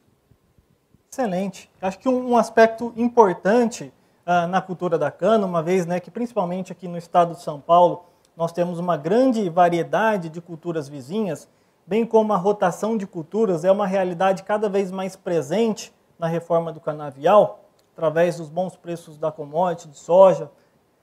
Excelente. 1.12 1.70
Acho 1.82 2.00
que 2.00 2.08
um, 2.08 2.38
aspecto 2.38 2.94
importante 2.96 3.94
uh, 4.25 4.48
na 4.48 4.62
cultura 4.62 4.98
da 4.98 5.12
cana, 5.12 5.46
uma 5.46 5.62
vez 5.62 5.86
né, 5.86 6.00
que 6.00 6.10
principalmente 6.10 6.72
aqui 6.72 6.88
no 6.88 6.98
estado 6.98 7.36
de 7.36 7.41
São 7.41 7.60
Paulo, 7.60 8.06
nós 8.36 8.51
temos 8.51 8.80
uma 8.80 8.96
grande 8.96 9.50
variedade 9.50 10.30
de 10.30 10.39
culturas 10.39 10.88
vizinhas, 10.88 11.50
bem 11.86 12.06
como 12.06 12.32
a 12.32 12.38
rotação 12.38 12.98
de 12.98 13.06
culturas 13.06 13.65
é 13.65 13.72
uma 13.72 13.86
realidade 13.86 14.44
cada 14.44 14.70
vez 14.70 14.89
mais 14.89 15.15
presente 15.15 15.94
na 16.18 16.27
reforma 16.27 16.72
do 16.72 16.80
canavial, 16.80 17.65
através 17.94 18.38
dos 18.38 18.50
bons 18.50 18.77
preços 18.77 19.18
da 19.18 19.32
commodity, 19.32 19.89
de 19.89 19.98
soja, 19.98 20.50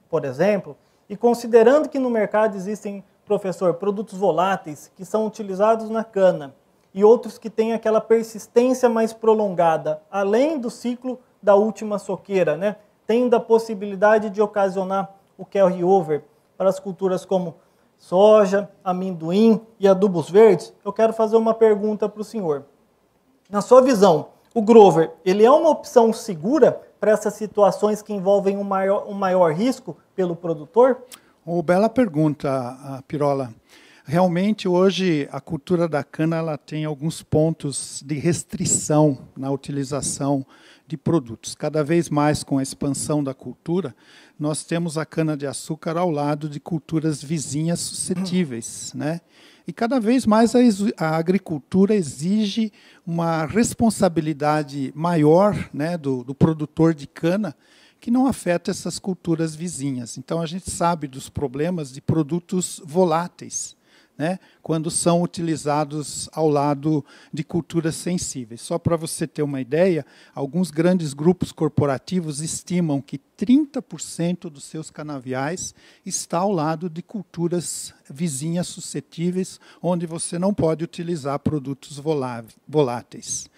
por 0.09 0.25
exemplo, 0.25 0.77
e 1.09 1.17
considerando 1.17 1.89
que 1.89 1.99
no 1.99 2.09
mercado 2.09 2.57
existem 2.57 3.05
professor, 3.29 3.75
produtos 3.75 4.19
voláteis 4.19 4.91
que 4.97 5.05
são 5.05 5.27
utilizados 5.27 5.91
na 5.91 6.03
cana 6.03 6.55
e 6.95 7.05
outros 7.05 7.37
que 7.39 7.51
têm 7.51 7.75
aquela 7.75 8.01
persistência 8.01 8.89
mais 8.89 9.13
prolongada, 9.13 10.03
além 10.11 10.59
do 10.59 10.71
ciclo 10.71 11.21
da 11.41 11.55
última 11.55 11.99
soqueira, 11.99 12.57
né? 12.57 12.77
tendo 13.07 13.35
a 13.37 13.41
possibilidade 13.41 14.31
de 14.31 14.41
ocasionar 14.41 15.15
o 15.37 15.45
carry-over 15.45 16.25
para 16.57 16.69
as 16.69 16.81
culturas 16.81 17.25
como 17.25 17.55
soja, 17.99 18.69
amendoim 18.83 19.61
e 19.79 19.87
adubos 19.87 20.31
verdes, 20.31 20.73
eu 20.85 20.93
quero 20.93 21.13
fazer 21.13 21.37
uma 21.37 21.53
pergunta 21.53 22.09
para 22.09 22.21
o 22.21 22.25
senhor. 22.25 22.65
Na 23.51 23.61
sua 23.61 23.83
visão, 23.83 24.29
o 24.55 24.63
Grover, 24.63 25.13
ele 25.25 25.45
é 25.45 25.51
uma 25.51 25.71
opção 25.71 26.13
segura 26.13 26.81
para 26.99 27.13
essas 27.13 27.35
situações 27.35 28.03
que 28.03 28.13
envolvem 28.13 28.57
um 28.57 28.65
maior, 28.65 29.07
um 29.07 29.15
maior 29.15 29.53
risco 29.53 29.97
pelo 30.15 30.35
produtor? 30.35 31.03
Oh, 31.51 31.63
bela 31.63 31.89
pergunta, 31.89 33.03
Pirola. 33.09 33.51
Realmente, 34.05 34.69
hoje, 34.69 35.27
a 35.33 35.41
cultura 35.41 35.89
da 35.89 36.05
cana 36.05 36.37
ela 36.37 36.59
tem 36.59 36.85
alguns 36.85 37.23
pontos 37.23 38.05
de 38.05 38.17
restrição 38.17 39.17
na 39.35 39.51
utilização 39.51 40.45
de 40.87 40.99
produtos. 40.99 41.55
Cada 41.55 41.83
vez 41.83 42.11
mais, 42.11 42.45
com 42.45 42.59
a 42.59 42.63
expansão 42.63 43.25
da 43.25 43.33
cultura, 43.33 43.97
nós 44.39 44.63
temos 44.63 44.99
a 44.99 45.07
cana-de-açúcar 45.07 45.97
ao 45.97 46.11
lado 46.11 46.51
de 46.51 46.61
culturas 46.61 47.23
vizinhas 47.23 47.81
suscetíveis. 47.81 48.93
Né? 48.95 49.23
E 49.67 49.73
cada 49.73 49.99
vez 49.99 50.27
mais 50.27 50.55
a, 50.55 50.59
a 50.99 51.17
agricultura 51.17 51.95
exige 51.95 52.71
uma 53.07 53.47
responsabilidade 53.47 54.93
maior 54.95 55.71
né, 55.73 55.97
do, 55.97 56.23
do 56.23 56.35
produtor 56.35 56.93
de 56.93 57.07
cana 57.07 57.57
que 58.01 58.11
não 58.11 58.27
afeta 58.27 58.71
essas 58.71 58.99
culturas 58.99 59.55
vizinhas. 59.55 60.19
Então, 60.19 60.41
a 60.41 60.47
gente 60.47 60.71
sabe 60.71 61.07
dos 61.07 61.29
problemas 61.29 61.93
de 61.93 62.01
produtos 62.01 62.81
voláteis, 62.85 63.77
né, 64.17 64.41
quando 64.61 64.91
são 64.91 65.23
utilizados 65.23 66.29
ao 66.33 66.49
lado 66.49 67.05
de 67.33 67.45
culturas 67.45 67.95
sensíveis. 67.95 68.61
Só 68.61 68.77
para 68.77 68.97
você 68.97 69.29
ter 69.29 69.43
uma 69.43 69.61
ideia, 69.61 70.05
alguns 70.35 70.73
grandes 70.73 71.15
grupos 71.15 71.53
corporativos 71.53 72.41
estimam 72.41 73.01
que 73.01 73.21
30% 73.39 74.51
dos 74.51 74.65
seus 74.65 74.91
canaviais 74.91 75.73
está 76.05 76.39
ao 76.39 76.51
lado 76.51 76.91
de 76.91 77.01
culturas 77.01 77.95
vizinhas 78.11 78.67
suscetíveis, 78.67 79.61
onde 79.81 80.05
você 80.05 80.37
não 80.37 80.53
pode 80.53 80.83
utilizar 80.83 81.39
produtos 81.39 82.01
voláteis. 82.67 83.49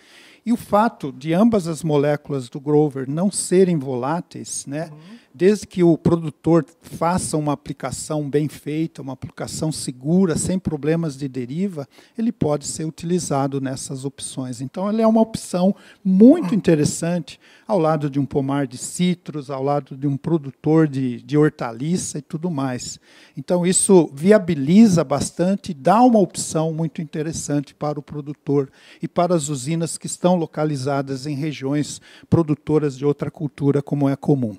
E 0.44 0.52
o 0.52 0.56
fato 0.56 1.12
de 1.12 1.32
ambas 1.34 1.66
as 1.66 1.82
moléculas 1.82 2.48
do 2.48 2.60
Grover 2.60 3.08
não 3.08 3.30
serem 3.30 3.78
voláteis, 3.78 4.64
né, 4.66 4.90
uhum. 4.90 5.18
Desde 5.32 5.66
que 5.66 5.82
o 5.82 5.96
produtor 5.96 6.64
faça 6.80 7.36
uma 7.36 7.52
aplicação 7.52 8.28
bem 8.28 8.48
feita, 8.48 9.00
uma 9.00 9.12
aplicação 9.12 9.70
segura, 9.70 10.36
sem 10.36 10.58
problemas 10.58 11.16
de 11.16 11.28
deriva, 11.28 11.88
ele 12.18 12.32
pode 12.32 12.66
ser 12.66 12.84
utilizado 12.84 13.60
nessas 13.60 14.04
opções. 14.04 14.60
Então, 14.60 14.90
ele 14.90 15.02
é 15.02 15.06
uma 15.06 15.20
opção 15.20 15.74
muito 16.04 16.54
interessante 16.54 17.38
ao 17.66 17.78
lado 17.78 18.10
de 18.10 18.18
um 18.18 18.26
pomar 18.26 18.66
de 18.66 18.76
citros, 18.76 19.50
ao 19.50 19.62
lado 19.62 19.96
de 19.96 20.06
um 20.06 20.16
produtor 20.16 20.88
de, 20.88 21.22
de 21.22 21.38
hortaliça 21.38 22.18
e 22.18 22.22
tudo 22.22 22.50
mais. 22.50 22.98
Então, 23.36 23.64
isso 23.64 24.10
viabiliza 24.12 25.04
bastante, 25.04 25.72
dá 25.72 26.02
uma 26.02 26.18
opção 26.18 26.72
muito 26.72 27.00
interessante 27.00 27.74
para 27.74 27.98
o 27.98 28.02
produtor 28.02 28.70
e 29.00 29.06
para 29.06 29.34
as 29.34 29.48
usinas 29.48 29.96
que 29.96 30.06
estão 30.06 30.34
localizadas 30.34 31.26
em 31.26 31.34
regiões 31.34 32.00
produtoras 32.28 32.96
de 32.96 33.04
outra 33.04 33.30
cultura, 33.30 33.80
como 33.80 34.08
é 34.08 34.16
comum. 34.16 34.56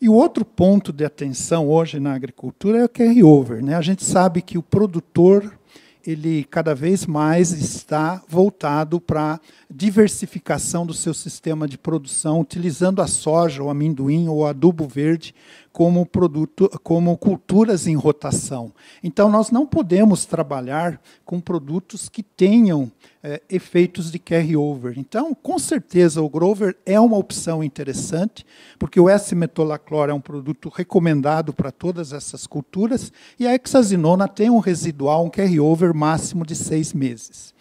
E 0.00 0.08
o 0.08 0.12
outro 0.12 0.44
ponto 0.44 0.92
de 0.92 1.04
atenção 1.04 1.68
hoje 1.68 1.98
na 1.98 2.14
agricultura 2.14 2.78
é 2.78 2.84
o 2.84 2.88
carry-over. 2.88 3.64
Né? 3.64 3.74
A 3.74 3.80
gente 3.80 4.04
sabe 4.04 4.42
que 4.42 4.58
o 4.58 4.62
produtor 4.62 5.58
ele 6.06 6.44
cada 6.44 6.74
vez 6.74 7.06
mais 7.06 7.50
está 7.50 8.22
voltado 8.28 9.00
para 9.00 9.40
diversificação 9.70 10.86
do 10.86 10.94
seu 10.94 11.12
sistema 11.12 11.66
de 11.66 11.76
produção, 11.76 12.40
utilizando 12.40 13.02
a 13.02 13.06
soja, 13.06 13.62
o 13.62 13.70
amendoim 13.70 14.28
ou 14.28 14.38
o 14.38 14.46
adubo 14.46 14.86
verde 14.86 15.34
como 15.72 16.06
produto, 16.06 16.70
como 16.82 17.16
culturas 17.18 17.86
em 17.86 17.94
rotação. 17.94 18.72
Então 19.02 19.28
nós 19.28 19.50
não 19.50 19.66
podemos 19.66 20.24
trabalhar 20.24 21.00
com 21.24 21.40
produtos 21.40 22.08
que 22.08 22.22
tenham 22.22 22.90
é, 23.22 23.42
efeitos 23.50 24.10
de 24.10 24.18
carry-over. 24.18 24.98
Então, 24.98 25.34
com 25.34 25.58
certeza, 25.58 26.22
o 26.22 26.30
Grover 26.30 26.76
é 26.86 26.98
uma 26.98 27.18
opção 27.18 27.62
interessante, 27.62 28.46
porque 28.78 29.00
o 29.00 29.10
S-metolaclor 29.10 30.08
é 30.08 30.14
um 30.14 30.20
produto 30.20 30.72
recomendado 30.74 31.52
para 31.52 31.72
todas 31.72 32.12
essas 32.12 32.46
culturas, 32.46 33.12
e 33.38 33.46
a 33.46 33.54
hexazinona 33.54 34.28
tem 34.28 34.48
um 34.48 34.60
residual, 34.60 35.26
um 35.26 35.30
carry-over 35.30 35.92
máximo 35.92 36.46
de 36.46 36.54
seis 36.54 36.92
meses. 36.92 37.52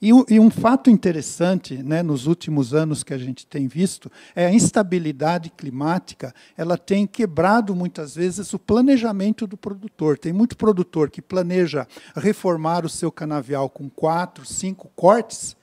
E, 0.00 0.10
e, 0.28 0.38
um 0.38 0.50
fato 0.50 0.90
interessante, 0.90 1.82
né, 1.82 2.02
nos 2.02 2.26
últimos 2.26 2.74
anos 2.74 3.02
que 3.02 3.14
a 3.14 3.18
gente 3.18 3.46
tem 3.46 3.66
visto, 3.66 4.10
é 4.34 4.46
a 4.46 4.52
instabilidade 4.52 5.50
climática. 5.50 6.34
Ela 6.56 6.76
tem 6.76 7.06
quebrado 7.06 7.74
muitas 7.74 8.14
vezes 8.14 8.52
o 8.52 8.58
planejamento 8.58 9.46
do 9.46 9.56
produtor. 9.56 10.18
Tem 10.18 10.32
muito 10.32 10.56
produtor 10.56 11.10
que 11.10 11.22
planeja 11.22 11.86
reformar 12.14 12.84
o 12.84 12.88
seu 12.88 13.10
canavial 13.10 13.70
com 13.70 13.88
quatro, 13.88 14.44
cinco 14.44 14.90
cortes 14.94 15.56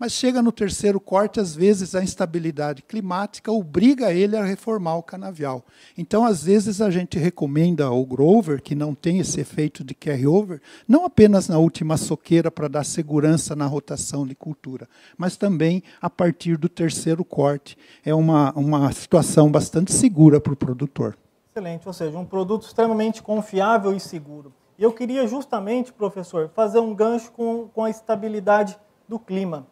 mas 0.00 0.12
chega 0.12 0.40
no 0.40 0.50
terceiro 0.50 0.98
corte, 0.98 1.38
às 1.38 1.54
vezes 1.54 1.94
a 1.94 2.02
instabilidade 2.02 2.80
climática 2.80 3.52
obriga 3.52 4.10
ele 4.14 4.34
a 4.34 4.42
reformar 4.42 4.96
o 4.96 5.02
canavial. 5.02 5.62
Então, 5.96 6.24
às 6.24 6.44
vezes, 6.44 6.80
a 6.80 6.90
gente 6.90 7.18
recomenda 7.18 7.84
ao 7.84 8.02
grover, 8.06 8.62
que 8.62 8.74
não 8.74 8.94
tem 8.94 9.18
esse 9.18 9.38
efeito 9.38 9.84
de 9.84 9.94
carry-over, 9.94 10.62
não 10.88 11.04
apenas 11.04 11.48
na 11.48 11.58
última 11.58 11.98
soqueira 11.98 12.50
para 12.50 12.66
dar 12.66 12.82
segurança 12.82 13.54
na 13.54 13.66
rotação 13.66 14.26
de 14.26 14.34
cultura, 14.34 14.88
mas 15.18 15.36
também 15.36 15.82
a 16.00 16.08
partir 16.08 16.56
do 16.56 16.68
terceiro 16.70 17.22
corte. 17.22 17.76
É 18.02 18.14
uma, 18.14 18.52
uma 18.52 18.90
situação 18.92 19.52
bastante 19.52 19.92
segura 19.92 20.40
para 20.40 20.54
o 20.54 20.56
produtor. 20.56 21.18
Excelente, 21.54 21.86
ou 21.86 21.92
seja, 21.92 22.16
um 22.16 22.24
produto 22.24 22.62
extremamente 22.62 23.22
confiável 23.22 23.94
e 23.94 24.00
seguro. 24.00 24.50
E 24.78 24.82
eu 24.82 24.94
queria 24.94 25.26
justamente, 25.26 25.92
professor, 25.92 26.50
fazer 26.54 26.78
um 26.78 26.94
gancho 26.94 27.30
com, 27.32 27.68
com 27.68 27.84
a 27.84 27.90
estabilidade 27.90 28.78
do 29.06 29.18
clima 29.18 29.66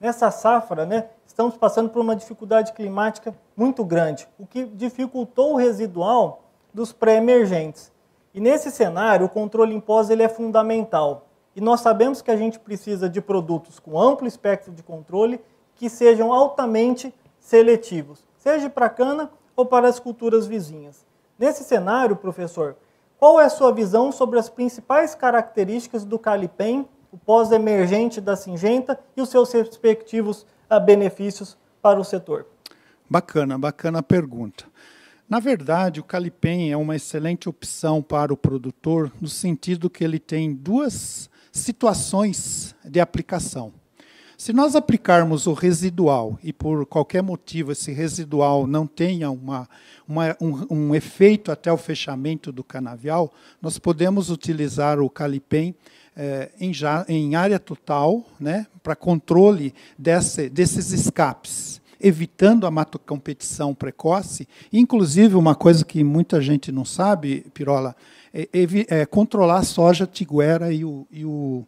nessa 0.00 0.30
safra, 0.30 0.86
né, 0.86 1.08
estamos 1.26 1.56
passando 1.56 1.90
por 1.90 2.00
uma 2.00 2.16
dificuldade 2.16 2.72
climática 2.72 3.34
muito 3.54 3.84
grande, 3.84 4.26
o 4.38 4.46
que 4.46 4.64
dificultou 4.64 5.52
o 5.52 5.56
residual 5.56 6.44
dos 6.72 6.92
pré-emergentes. 6.92 7.92
E 8.32 8.40
nesse 8.40 8.70
cenário, 8.70 9.26
o 9.26 9.28
controle 9.28 9.74
em 9.74 9.80
pós 9.80 10.08
ele 10.08 10.22
é 10.22 10.28
fundamental. 10.28 11.26
E 11.54 11.60
nós 11.60 11.80
sabemos 11.80 12.22
que 12.22 12.30
a 12.30 12.36
gente 12.36 12.58
precisa 12.58 13.08
de 13.08 13.20
produtos 13.20 13.78
com 13.78 14.00
amplo 14.00 14.26
espectro 14.26 14.72
de 14.72 14.82
controle 14.82 15.40
que 15.74 15.90
sejam 15.90 16.32
altamente 16.32 17.12
seletivos, 17.38 18.24
seja 18.36 18.70
para 18.70 18.88
cana 18.88 19.30
ou 19.56 19.66
para 19.66 19.88
as 19.88 19.98
culturas 19.98 20.46
vizinhas. 20.46 21.04
Nesse 21.38 21.64
cenário, 21.64 22.16
professor, 22.16 22.76
qual 23.18 23.40
é 23.40 23.44
a 23.44 23.50
sua 23.50 23.72
visão 23.72 24.12
sobre 24.12 24.38
as 24.38 24.48
principais 24.48 25.14
características 25.14 26.04
do 26.04 26.18
Calipem 26.18 26.88
o 27.12 27.18
pós-emergente 27.18 28.20
da 28.20 28.36
Singenta 28.36 28.98
e 29.16 29.20
os 29.20 29.28
seus 29.28 29.52
respectivos 29.52 30.46
ah, 30.68 30.78
benefícios 30.78 31.56
para 31.82 31.98
o 31.98 32.04
setor? 32.04 32.46
Bacana, 33.08 33.58
bacana 33.58 34.02
pergunta. 34.02 34.64
Na 35.28 35.38
verdade, 35.38 36.00
o 36.00 36.04
Calipem 36.04 36.72
é 36.72 36.76
uma 36.76 36.96
excelente 36.96 37.48
opção 37.48 38.02
para 38.02 38.32
o 38.32 38.36
produtor, 38.36 39.12
no 39.20 39.28
sentido 39.28 39.90
que 39.90 40.02
ele 40.02 40.18
tem 40.18 40.52
duas 40.52 41.30
situações 41.52 42.74
de 42.84 43.00
aplicação. 43.00 43.72
Se 44.36 44.52
nós 44.54 44.74
aplicarmos 44.74 45.46
o 45.46 45.52
residual 45.52 46.38
e 46.42 46.52
por 46.52 46.86
qualquer 46.86 47.22
motivo 47.22 47.72
esse 47.72 47.92
residual 47.92 48.66
não 48.66 48.86
tenha 48.86 49.30
uma, 49.30 49.68
uma, 50.08 50.34
um, 50.40 50.66
um, 50.70 50.94
efeito 50.94 51.52
até 51.52 51.70
o 51.70 51.76
fechamento 51.76 52.50
do 52.50 52.64
canavial, 52.64 53.32
nós 53.60 53.78
podemos 53.78 54.30
utilizar 54.30 54.98
o 54.98 55.10
Calipem 55.10 55.74
é, 56.16 56.50
em, 56.60 56.72
já, 56.72 57.04
em, 57.08 57.34
área 57.34 57.58
total, 57.58 58.24
né, 58.38 58.66
para 58.82 58.96
controle 58.96 59.74
desse, 59.98 60.48
desses 60.48 60.92
escapes, 60.92 61.80
evitando 62.00 62.66
a 62.66 62.70
matocompetição 62.70 63.74
precoce. 63.74 64.48
Inclusive, 64.72 65.34
uma 65.34 65.54
coisa 65.54 65.84
que 65.84 66.02
muita 66.02 66.40
gente 66.40 66.72
não 66.72 66.84
sabe, 66.84 67.46
Pirola, 67.54 67.94
é, 68.32 68.48
é 68.88 69.06
controlar 69.06 69.58
a 69.58 69.64
soja 69.64 70.06
tiguera 70.06 70.72
e 70.72 70.84
o, 70.84 71.06
e 71.10 71.24
o, 71.24 71.64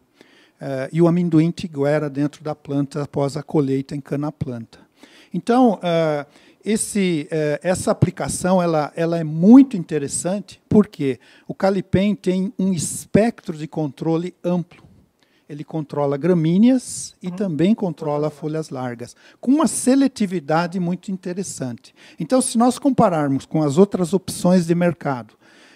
é, 0.59 0.89
e 0.91 1.01
o 1.01 1.07
amendoim 1.07 1.51
tiguera 1.51 2.09
dentro 2.09 2.43
da 2.43 2.55
planta 2.55 3.03
após 3.03 3.35
a 3.37 3.43
colheita 3.43 3.95
em 3.95 4.01
cana-planta. 4.01 4.79
Então, 5.33 5.73
uh, 5.73 6.25
esse, 6.63 7.27
eh, 7.29 7.59
essa 7.61 7.91
aplicação 7.91 8.61
ela, 8.61 8.91
ela 8.95 9.17
é 9.17 9.23
muito 9.23 9.75
interessante 9.75 10.61
porque 10.69 11.19
o 11.47 11.53
Calipen 11.53 12.15
tem 12.15 12.53
um 12.57 12.71
espectro 12.71 13.57
de 13.57 13.67
controle 13.67 14.33
amplo. 14.43 14.83
Ele 15.47 15.63
controla 15.63 16.17
gramíneas 16.17 17.15
e 17.21 17.27
uhum. 17.27 17.35
também 17.35 17.75
controla 17.75 18.29
folhas 18.29 18.69
largas, 18.69 19.15
com 19.41 19.51
uma 19.51 19.67
seletividade 19.67 20.79
muito 20.79 21.11
interessante. 21.11 21.93
Então, 22.19 22.41
se 22.41 22.57
nós 22.57 22.79
compararmos 22.79 23.45
com 23.45 23.61
as 23.61 23.77
outras 23.77 24.13
opções 24.13 24.65
de 24.65 24.73
mercado, 24.73 25.35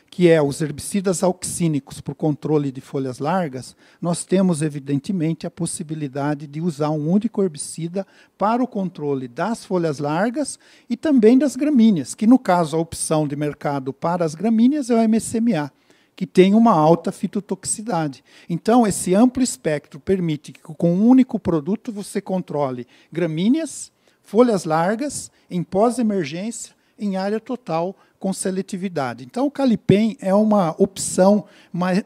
que 0.09 0.29
é 0.29 0.41
os 0.41 0.61
herbicidas 0.61 1.23
auxínicos 1.23 2.01
por 2.01 2.15
controle 2.15 2.71
de 2.71 2.81
folhas 2.81 3.19
largas, 3.19 3.75
nós 4.01 4.25
temos, 4.25 4.61
evidentemente, 4.61 5.45
a 5.45 5.51
possibilidade 5.51 6.47
de 6.47 6.61
usar 6.61 6.89
um 6.89 7.09
único 7.09 7.43
herbicida 7.43 8.05
para 8.37 8.63
o 8.63 8.67
controle 8.67 9.27
das 9.27 9.65
folhas 9.65 9.99
largas 9.99 10.57
e 10.89 10.95
também 10.95 11.37
das 11.37 11.55
gramíneas, 11.55 12.15
que, 12.15 12.25
no 12.25 12.39
caso, 12.39 12.75
a 12.75 12.79
opção 12.79 13.27
de 13.27 13.35
mercado 13.35 13.93
para 13.93 14.25
as 14.25 14.33
gramíneas 14.33 14.89
é 14.89 14.95
o 14.95 15.09
MSMA 15.09 15.71
que 16.15 16.25
tem 16.25 16.55
uma 16.55 16.71
alta 16.71 17.11
fitotoxicidade. 17.11 18.23
Então, 18.49 18.87
esse 18.87 19.13
amplo 19.13 19.43
espectro 19.43 19.99
permite 19.99 20.51
que, 20.51 20.59
com 20.59 20.95
um 20.95 21.07
único 21.07 21.39
produto, 21.39 21.91
você 21.91 22.19
controle 22.19 22.87
gramíneas, 23.13 23.91
folhas 24.23 24.65
largas, 24.65 25.29
em 25.47 25.61
pós-emergência, 25.61 26.75
em 26.99 27.17
área 27.17 27.39
total, 27.39 27.95
com 28.19 28.33
seletividade. 28.33 29.23
Então, 29.23 29.45
o 29.45 29.51
Calipem 29.51 30.17
é 30.19 30.33
uma 30.33 30.75
opção 30.77 31.45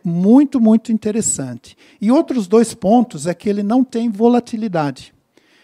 muito, 0.04 0.60
muito 0.60 0.92
interessante. 0.92 1.78
E 2.02 2.12
outros 2.12 2.48
dois 2.48 2.74
pontos 2.74 3.28
é 3.28 3.34
que 3.34 3.50
ele 3.50 3.64
não 3.64 3.84
tem 3.84 4.10
volatilidade. 4.10 5.14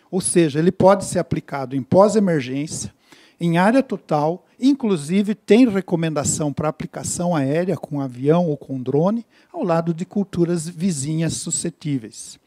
Ou 0.10 0.22
seja, 0.22 0.60
ele 0.60 0.72
pode 0.72 1.06
ser 1.06 1.20
aplicado 1.20 1.76
em 1.76 1.84
pós-emergência, 1.84 2.94
em 3.40 3.58
área 3.58 3.84
total, 3.84 4.46
inclusive 4.60 5.36
tem 5.36 5.68
recomendação 5.68 6.52
para 6.52 6.70
aplicação 6.70 7.36
aérea 7.36 7.78
com 7.78 8.02
avião 8.02 8.48
ou 8.48 8.58
com 8.58 8.82
drone, 8.82 9.26
ao 9.52 9.64
lado 9.64 9.94
de 9.94 10.06
culturas 10.06 10.68
vizinhas 10.68 11.34
suscetíveis. 11.34 12.40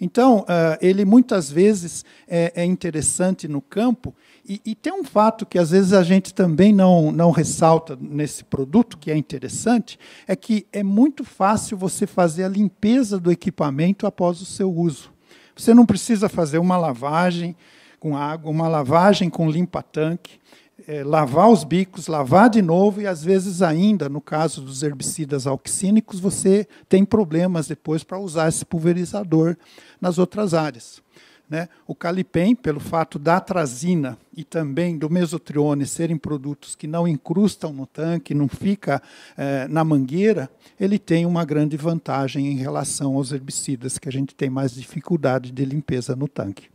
Então, 0.00 0.40
uh, 0.40 0.78
ele 0.80 1.04
muitas 1.04 1.50
vezes 1.50 2.04
é, 2.26 2.52
é 2.54 2.64
interessante 2.64 3.48
no 3.48 3.60
campo 3.60 4.14
e, 4.48 4.60
e, 4.64 4.74
tem 4.74 4.92
um 4.92 5.04
fato 5.04 5.44
que 5.44 5.58
às 5.58 5.70
vezes 5.70 5.92
a 5.92 6.02
gente 6.02 6.32
também 6.32 6.72
não, 6.72 7.12
não 7.12 7.30
ressalta 7.30 7.98
nesse 8.00 8.42
produto, 8.42 8.96
que 8.96 9.10
é 9.10 9.16
interessante, 9.16 9.98
é 10.26 10.34
que 10.34 10.66
é 10.72 10.82
muito 10.82 11.22
fácil 11.22 11.76
você 11.76 12.06
fazer 12.06 12.44
a 12.44 12.48
limpeza 12.48 13.20
do 13.20 13.30
equipamento 13.30 14.06
após 14.06 14.40
o 14.40 14.46
seu 14.46 14.72
uso. 14.72 15.12
Você 15.54 15.74
não 15.74 15.84
precisa 15.84 16.28
fazer 16.28 16.58
uma 16.58 16.78
lavagem 16.78 17.54
com 18.00 18.16
água, 18.16 18.50
uma 18.50 18.68
lavagem 18.68 19.28
com 19.28 19.50
limpa-tanque, 19.50 20.38
é, 20.86 21.04
lavar 21.04 21.50
os 21.50 21.64
bicos, 21.64 22.06
lavar 22.06 22.48
de 22.48 22.62
novo, 22.62 23.02
e 23.02 23.06
às 23.06 23.22
vezes 23.22 23.60
ainda, 23.60 24.08
no 24.08 24.20
caso 24.20 24.62
dos 24.62 24.82
herbicidas 24.82 25.46
auxínicos, 25.46 26.20
você 26.20 26.66
tem 26.88 27.04
problemas 27.04 27.66
depois 27.66 28.02
para 28.02 28.18
usar 28.18 28.48
esse 28.48 28.64
pulverizador 28.64 29.56
nas 30.00 30.16
outras 30.16 30.54
áreas. 30.54 31.02
Né? 31.48 31.68
O 31.86 31.94
Calipem, 31.94 32.54
pelo 32.54 32.78
fato 32.78 33.18
da 33.18 33.38
atrazina 33.38 34.18
e 34.36 34.44
também 34.44 34.98
do 34.98 35.08
mesotrione 35.08 35.86
serem 35.86 36.18
produtos 36.18 36.76
que 36.76 36.86
não 36.86 37.08
incrustam 37.08 37.72
no 37.72 37.86
tanque, 37.86 38.34
não 38.34 38.48
fica 38.48 39.00
eh, 39.36 39.66
na 39.68 39.82
mangueira, 39.82 40.50
ele 40.78 40.98
tem 40.98 41.24
uma 41.24 41.46
grande 41.46 41.74
vantagem 41.74 42.48
em 42.48 42.56
relação 42.56 43.16
aos 43.16 43.32
herbicidas, 43.32 43.98
que 43.98 44.08
a 44.08 44.12
gente 44.12 44.34
tem 44.34 44.50
mais 44.50 44.74
dificuldade 44.74 45.50
de 45.50 45.64
limpeza 45.64 46.14
no 46.14 46.28
tanque. 46.28 46.68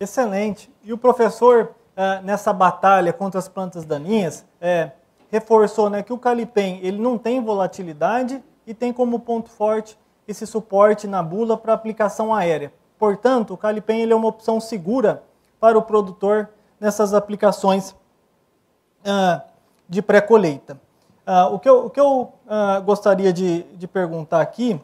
Excelente. 0.00 0.70
E 0.82 0.92
o 0.92 0.98
professor, 0.98 1.74
eh, 1.94 2.22
nessa 2.22 2.54
batalha 2.54 3.12
contra 3.12 3.38
as 3.38 3.48
plantas 3.48 3.84
daninhas, 3.84 4.46
eh, 4.62 4.92
reforçou 5.30 5.90
né, 5.90 6.02
que 6.02 6.12
o 6.12 6.18
Calipem 6.18 6.80
ele 6.82 6.98
não 6.98 7.18
tem 7.18 7.42
volatilidade 7.42 8.42
e 8.66 8.72
tem 8.72 8.94
como 8.94 9.20
ponto 9.20 9.50
forte 9.50 9.98
esse 10.26 10.46
suporte 10.46 11.06
na 11.06 11.22
bula 11.22 11.56
para 11.56 11.74
aplicação 11.74 12.34
aérea. 12.34 12.72
Portanto, 12.98 13.54
o 13.54 13.56
Calipen 13.56 14.00
ele 14.00 14.12
é 14.12 14.16
uma 14.16 14.28
opção 14.28 14.60
segura 14.60 15.22
para 15.60 15.78
o 15.78 15.82
produtor 15.82 16.48
nessas 16.80 17.14
aplicações 17.14 17.90
uh, 17.90 19.40
de 19.88 20.02
pré-colheita. 20.02 20.78
Uh, 21.26 21.54
o 21.54 21.58
que 21.58 21.68
eu, 21.68 21.86
o 21.86 21.90
que 21.90 22.00
eu 22.00 22.32
uh, 22.46 22.82
gostaria 22.84 23.32
de, 23.32 23.62
de, 23.74 23.86
perguntar 23.86 24.40
aqui, 24.40 24.80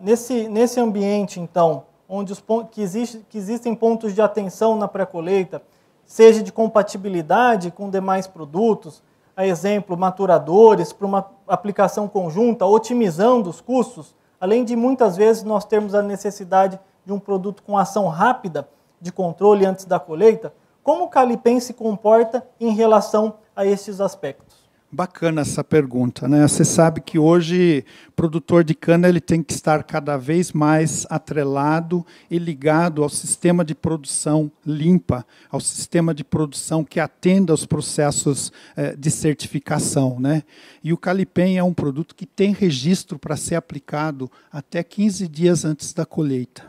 nesse, 0.00 0.48
nesse 0.48 0.80
ambiente, 0.80 1.38
então, 1.38 1.84
onde 2.08 2.32
os 2.32 2.42
que, 2.72 2.82
existe, 2.82 3.24
que 3.30 3.38
existem 3.38 3.76
pontos 3.76 4.12
de 4.12 4.20
atenção 4.20 4.74
na 4.74 4.88
pré-colheita, 4.88 5.62
seja 6.04 6.42
de 6.42 6.50
compatibilidade 6.50 7.70
com 7.70 7.88
demais 7.88 8.26
produtos, 8.26 9.00
a 9.36 9.46
exemplo, 9.46 9.96
maturadores, 9.96 10.92
para 10.92 11.06
uma 11.06 11.30
aplicação 11.46 12.08
conjunta, 12.08 12.66
otimizando 12.66 13.48
os 13.48 13.60
custos, 13.60 14.16
além 14.40 14.64
de 14.64 14.74
muitas 14.74 15.16
vezes 15.16 15.44
nós 15.44 15.64
termos 15.64 15.94
a 15.94 16.02
necessidade 16.02 16.76
de 16.76 16.82
um 17.10 17.18
produto 17.18 17.62
com 17.62 17.78
ação 17.78 18.06
rápida 18.08 18.68
de 19.00 19.10
controle 19.10 19.64
antes 19.64 19.86
da 19.86 19.98
colheita, 19.98 20.52
como 20.82 21.04
o 21.04 21.08
Calipen 21.08 21.58
se 21.58 21.72
comporta 21.72 22.46
em 22.60 22.74
relação 22.74 23.38
a 23.56 23.64
estes 23.64 24.00
aspectos? 24.00 24.51
Bacana 24.94 25.40
essa 25.40 25.64
pergunta, 25.64 26.28
né? 26.28 26.46
Você 26.46 26.66
sabe 26.66 27.00
que 27.00 27.18
hoje 27.18 27.82
produtor 28.14 28.62
de 28.62 28.74
cana 28.74 29.08
ele 29.08 29.22
tem 29.22 29.42
que 29.42 29.54
estar 29.54 29.82
cada 29.84 30.18
vez 30.18 30.52
mais 30.52 31.06
atrelado 31.08 32.04
e 32.30 32.38
ligado 32.38 33.02
ao 33.02 33.08
sistema 33.08 33.64
de 33.64 33.74
produção 33.74 34.52
limpa, 34.66 35.26
ao 35.50 35.60
sistema 35.60 36.12
de 36.12 36.22
produção 36.22 36.84
que 36.84 37.00
atenda 37.00 37.54
aos 37.54 37.64
processos 37.64 38.52
eh, 38.76 38.94
de 38.94 39.10
certificação, 39.10 40.20
né? 40.20 40.42
E 40.84 40.92
o 40.92 40.98
Calipen 40.98 41.56
é 41.56 41.64
um 41.64 41.72
produto 41.72 42.14
que 42.14 42.26
tem 42.26 42.52
registro 42.52 43.18
para 43.18 43.34
ser 43.34 43.54
aplicado 43.54 44.30
até 44.52 44.82
15 44.82 45.26
dias 45.26 45.64
antes 45.64 45.94
da 45.94 46.04
colheita. 46.04 46.66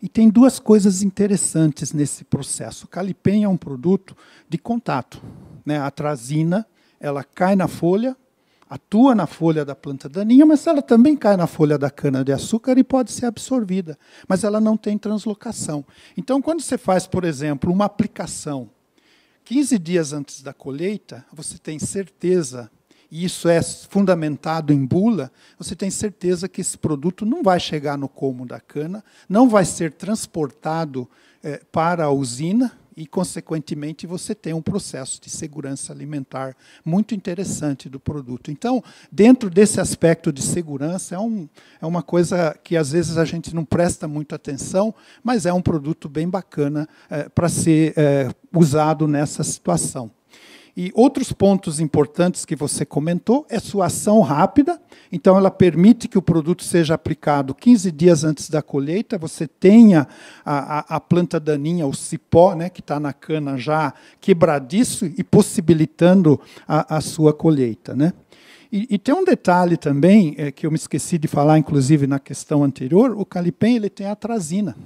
E 0.00 0.08
tem 0.08 0.30
duas 0.30 0.60
coisas 0.60 1.02
interessantes 1.02 1.92
nesse 1.92 2.22
processo. 2.22 2.84
O 2.84 2.88
Calipen 2.88 3.42
é 3.42 3.48
um 3.48 3.56
produto 3.56 4.16
de 4.48 4.56
contato, 4.56 5.20
né? 5.64 5.80
A 5.80 5.90
trazina 5.90 6.64
ela 7.00 7.22
cai 7.22 7.56
na 7.56 7.68
folha, 7.68 8.16
atua 8.68 9.14
na 9.14 9.26
folha 9.26 9.64
da 9.64 9.74
planta 9.74 10.08
daninha, 10.08 10.44
mas 10.44 10.66
ela 10.66 10.82
também 10.82 11.16
cai 11.16 11.36
na 11.36 11.46
folha 11.46 11.78
da 11.78 11.90
cana-de-açúcar 11.90 12.78
e 12.78 12.84
pode 12.84 13.12
ser 13.12 13.26
absorvida, 13.26 13.98
mas 14.28 14.44
ela 14.44 14.60
não 14.60 14.76
tem 14.76 14.98
translocação. 14.98 15.84
Então, 16.16 16.42
quando 16.42 16.60
você 16.60 16.76
faz, 16.76 17.06
por 17.06 17.24
exemplo, 17.24 17.72
uma 17.72 17.84
aplicação 17.84 18.70
15 19.46 19.78
dias 19.78 20.12
antes 20.12 20.42
da 20.42 20.52
colheita, 20.52 21.24
você 21.32 21.56
tem 21.56 21.78
certeza, 21.78 22.68
e 23.08 23.24
isso 23.24 23.48
é 23.48 23.62
fundamentado 23.62 24.72
em 24.72 24.84
bula, 24.84 25.30
você 25.56 25.76
tem 25.76 25.88
certeza 25.88 26.48
que 26.48 26.60
esse 26.60 26.76
produto 26.76 27.24
não 27.24 27.44
vai 27.44 27.60
chegar 27.60 27.96
no 27.96 28.08
colmo 28.08 28.44
da 28.44 28.58
cana, 28.58 29.04
não 29.28 29.48
vai 29.48 29.64
ser 29.64 29.92
transportado 29.92 31.08
é, 31.44 31.60
para 31.70 32.06
a 32.06 32.10
usina, 32.10 32.76
e, 32.96 33.06
consequentemente, 33.06 34.06
você 34.06 34.34
tem 34.34 34.54
um 34.54 34.62
processo 34.62 35.20
de 35.20 35.28
segurança 35.28 35.92
alimentar 35.92 36.56
muito 36.84 37.14
interessante 37.14 37.88
do 37.88 38.00
produto. 38.00 38.50
Então, 38.50 38.82
dentro 39.12 39.50
desse 39.50 39.80
aspecto 39.80 40.32
de 40.32 40.40
segurança, 40.40 41.14
é, 41.14 41.18
um, 41.18 41.46
é 41.80 41.84
uma 41.84 42.02
coisa 42.02 42.58
que 42.64 42.76
às 42.76 42.92
vezes 42.92 43.18
a 43.18 43.24
gente 43.24 43.54
não 43.54 43.64
presta 43.64 44.08
muita 44.08 44.36
atenção, 44.36 44.94
mas 45.22 45.44
é 45.44 45.52
um 45.52 45.60
produto 45.60 46.08
bem 46.08 46.28
bacana 46.28 46.88
é, 47.10 47.28
para 47.28 47.48
ser 47.48 47.92
é, 47.96 48.30
usado 48.52 49.06
nessa 49.06 49.44
situação. 49.44 50.10
E 50.76 50.92
outros 50.94 51.32
pontos 51.32 51.80
importantes 51.80 52.44
que 52.44 52.54
você 52.54 52.84
comentou 52.84 53.46
é 53.48 53.58
sua 53.58 53.86
ação 53.86 54.20
rápida, 54.20 54.78
então 55.10 55.34
ela 55.34 55.50
permite 55.50 56.06
que 56.06 56.18
o 56.18 56.22
produto 56.22 56.62
seja 56.62 56.92
aplicado 56.92 57.54
15 57.54 57.90
dias 57.90 58.24
antes 58.24 58.50
da 58.50 58.60
colheita, 58.60 59.16
você 59.16 59.46
tenha 59.46 60.06
a, 60.44 60.80
a, 60.80 60.96
a 60.96 61.00
planta 61.00 61.40
daninha, 61.40 61.86
o 61.86 61.94
cipó, 61.94 62.54
né, 62.54 62.68
que 62.68 62.80
está 62.80 63.00
na 63.00 63.14
cana 63.14 63.56
já 63.56 63.94
quebradiço 64.20 65.06
e 65.06 65.24
possibilitando 65.24 66.38
a, 66.68 66.96
a 66.96 67.00
sua 67.00 67.32
colheita. 67.32 67.94
Né? 67.94 68.12
E, 68.70 68.86
e, 68.90 68.98
tem 68.98 69.14
um 69.14 69.24
detalhe 69.24 69.78
também 69.78 70.34
é, 70.36 70.52
que 70.52 70.66
eu 70.66 70.70
me 70.70 70.76
esqueci 70.76 71.16
de 71.16 71.26
falar, 71.26 71.58
inclusive 71.58 72.06
na 72.06 72.18
questão 72.18 72.62
anterior, 72.62 73.12
o 73.16 73.24
calipem 73.24 73.76
ele 73.76 73.88
tem 73.88 74.06
atrazina. 74.06 74.76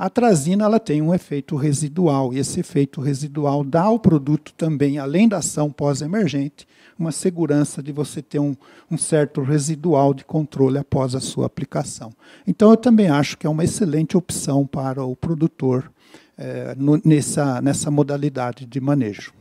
A 0.00 0.08
trazina 0.08 0.64
ela 0.64 0.80
tem 0.80 1.02
um 1.02 1.12
efeito 1.12 1.56
residual, 1.56 2.32
e 2.32 2.38
esse 2.38 2.58
efeito 2.58 3.02
residual 3.02 3.62
dá 3.62 3.82
ao 3.82 3.98
produto 3.98 4.54
também, 4.54 4.98
além 4.98 5.28
da 5.28 5.36
ação 5.36 5.70
pós-emergente, 5.70 6.66
uma 6.98 7.12
segurança 7.12 7.82
de 7.82 7.92
você 7.92 8.22
ter 8.22 8.38
um, 8.38 8.56
um, 8.90 8.96
certo 8.96 9.42
residual 9.42 10.14
de 10.14 10.24
controle 10.24 10.78
após 10.78 11.14
a 11.14 11.20
sua 11.20 11.44
aplicação. 11.44 12.14
Então, 12.46 12.70
eu 12.70 12.78
também 12.78 13.10
acho 13.10 13.36
que 13.36 13.46
é 13.46 13.50
uma 13.50 13.62
excelente 13.62 14.16
opção 14.16 14.66
para 14.66 15.04
o 15.04 15.14
produtor 15.14 15.92
é, 16.38 16.74
no, 16.78 16.98
nessa, 17.04 17.60
nessa 17.60 17.90
modalidade 17.90 18.64
de 18.64 18.80
manejo. 18.80 19.34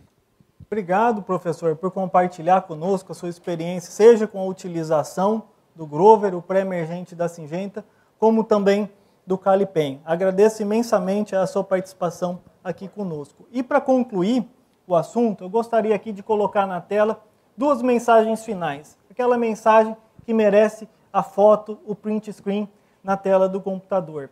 Obrigado, 0.67 1.22
professor, 1.22 1.78
por 1.78 1.89
compartilhar 1.91 2.63
conosco 2.63 3.13
a 3.13 3.15
sua 3.15 3.30
experiência, 3.30 3.91
seja 3.91 4.28
com 4.28 4.39
a 4.41 4.45
utilização 4.45 5.43
do 5.74 5.88
Grover, 5.88 6.36
o 6.36 6.41
pré-emergente 6.41 7.15
da 7.15 7.30
Singenta, 7.30 7.86
como 8.19 8.43
também 8.43 8.89
do 9.30 9.38
Calipen. 9.38 10.02
Agradeço 10.04 10.63
imensamente 10.63 11.36
a 11.36 11.46
sua 11.46 11.63
participação 11.63 12.39
aqui 12.63 12.88
conosco. 12.88 13.48
E 13.52 13.62
para 13.62 13.80
concluir 13.80 14.44
o 14.88 14.96
assunto, 14.96 15.44
eu 15.44 15.50
gostaria 15.52 15.94
aqui 15.94 16.12
de 16.12 16.24
colocar 16.24 16.65
na 16.65 16.82
tela 16.82 17.22
duas 17.56 17.84
mensagens 17.84 18.44
finais. 18.44 18.98
Aquela 19.08 19.38
mensagem 19.38 19.96
que 20.26 20.34
merece 20.34 20.89
a 21.13 21.22
foto, 21.22 21.78
o 21.86 21.94
print 21.94 22.34
screen 22.34 22.68
na 23.04 23.15
tela 23.15 23.48
do 23.48 23.62
computador. 23.62 24.32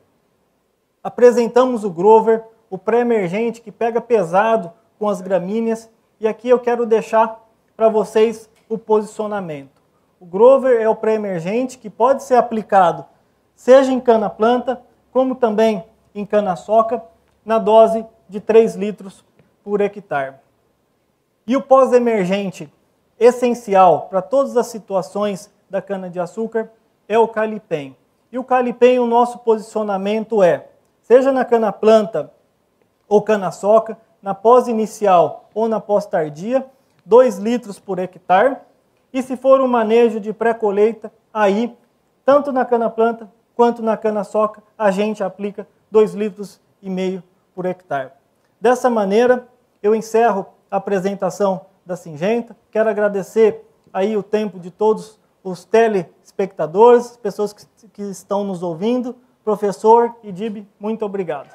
Apresentamos 1.04 1.84
o 1.84 1.92
Grover, 1.92 2.44
o 2.68 2.76
pré-emergente 2.80 3.62
que 3.62 3.72
pega 3.72 4.02
pesado 4.02 4.74
com 4.98 5.08
as 5.08 5.22
gramíneas, 5.22 5.92
e 6.20 6.28
aqui 6.28 6.50
eu 6.50 6.58
quero 6.58 6.88
deixar 6.88 7.48
para 7.76 7.88
vocês 7.88 8.50
o 8.68 8.80
posicionamento. 8.80 9.80
O 10.20 10.26
Grover 10.26 10.82
é 10.82 10.90
o 10.90 10.96
pré-emergente 10.96 11.78
que 11.78 11.88
pode 11.88 12.24
ser 12.24 12.34
aplicado 12.34 13.06
seja 13.58 13.92
em 13.92 14.00
cana-planta, 14.00 14.80
como 15.12 15.36
também 15.36 15.84
em 16.14 16.26
cana-soca, 16.26 17.02
na 17.46 17.60
dose 17.60 18.06
de 18.28 18.40
3 18.40 18.76
litros 18.76 19.24
por 19.64 19.82
hectare. 19.82 20.36
E 21.46 21.56
o 21.56 21.62
pós-emergente 21.62 22.72
essencial 23.20 24.08
para 24.10 24.22
todas 24.22 24.58
as 24.58 24.68
situações 24.68 25.50
da 25.70 25.82
cana-de-açúcar 25.82 26.70
é 27.08 27.18
o 27.18 27.28
Calipen. 27.28 27.96
E 28.32 28.38
o 28.38 28.44
Calipen, 28.44 29.00
o 29.00 29.06
nosso 29.06 29.40
posicionamento 29.40 30.44
é, 30.44 30.68
seja 31.02 31.32
na 31.32 31.46
cana-planta 31.46 32.32
ou 33.08 33.22
cana-soca, 33.22 33.98
na 34.22 34.34
pós-inicial 34.34 35.50
ou 35.54 35.68
na 35.68 35.80
pós-tardia, 35.80 36.66
2 37.06 37.38
litros 37.38 37.80
por 37.80 38.00
hectare. 38.00 38.58
E 39.14 39.24
se 39.24 39.38
for 39.38 39.62
um 39.62 39.68
manejo 39.68 40.20
de 40.20 40.34
pré-colheita, 40.34 41.12
aí, 41.34 41.76
tanto 42.26 42.52
na 42.52 42.66
cana-planta 42.66 43.32
quanto 43.58 43.82
na 43.82 43.98
cana-soca 43.98 44.62
a 44.78 44.92
gente 44.92 45.24
aplica 45.24 45.68
2 45.90 46.14
litros 46.14 46.62
e 46.80 46.92
meio 46.92 47.24
por 47.56 47.66
hectare. 47.66 48.12
Dessa 48.62 48.88
maneira, 48.88 49.48
eu 49.82 49.96
encerro 49.96 50.46
a 50.70 50.78
apresentação 50.78 51.62
da 51.84 51.96
Singenta. 51.96 52.56
Quero 52.70 52.88
agradecer 52.88 53.68
aí 53.92 54.16
o 54.16 54.22
tempo 54.22 54.60
de 54.60 54.70
todos 54.70 55.20
os 55.44 55.66
telespectadores, 55.66 57.18
pessoas 57.18 57.52
que, 57.52 57.66
que 57.92 58.04
estão 58.04 58.44
nos 58.44 58.62
ouvindo. 58.62 59.16
Professor 59.44 60.16
Idib, 60.24 60.68
muito 60.80 61.04
obrigado. 61.04 61.50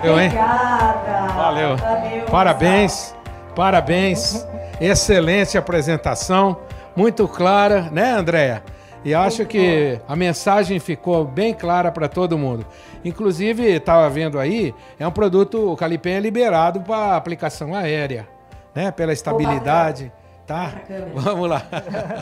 Valeu, 0.00 0.18
hein? 0.18 0.28
Obrigada. 0.28 1.32
Valeu. 1.34 1.76
Valeu 1.76 2.26
parabéns, 2.30 3.14
parabéns. 3.54 4.46
Excelente 4.80 5.58
apresentação, 5.58 6.56
muito 6.96 7.28
clara, 7.28 7.90
né, 7.90 8.12
Andréia? 8.12 8.62
E 9.02 9.14
acho 9.14 9.46
que 9.46 9.98
a 10.06 10.14
mensagem 10.14 10.78
ficou 10.78 11.24
bem 11.24 11.54
clara 11.54 11.90
para 11.90 12.06
todo 12.06 12.36
mundo. 12.36 12.66
Inclusive, 13.02 13.64
estava 13.64 14.08
vendo 14.10 14.38
aí, 14.38 14.74
é 14.98 15.06
um 15.06 15.10
produto, 15.10 15.72
o 15.72 15.76
Calipen 15.76 16.14
é 16.14 16.20
liberado 16.20 16.80
para 16.82 17.16
aplicação 17.16 17.74
aérea, 17.74 18.28
né? 18.74 18.90
Pela 18.90 19.12
estabilidade. 19.12 20.12
Tá? 20.46 20.82
Vamos 21.14 21.48
lá. 21.48 21.62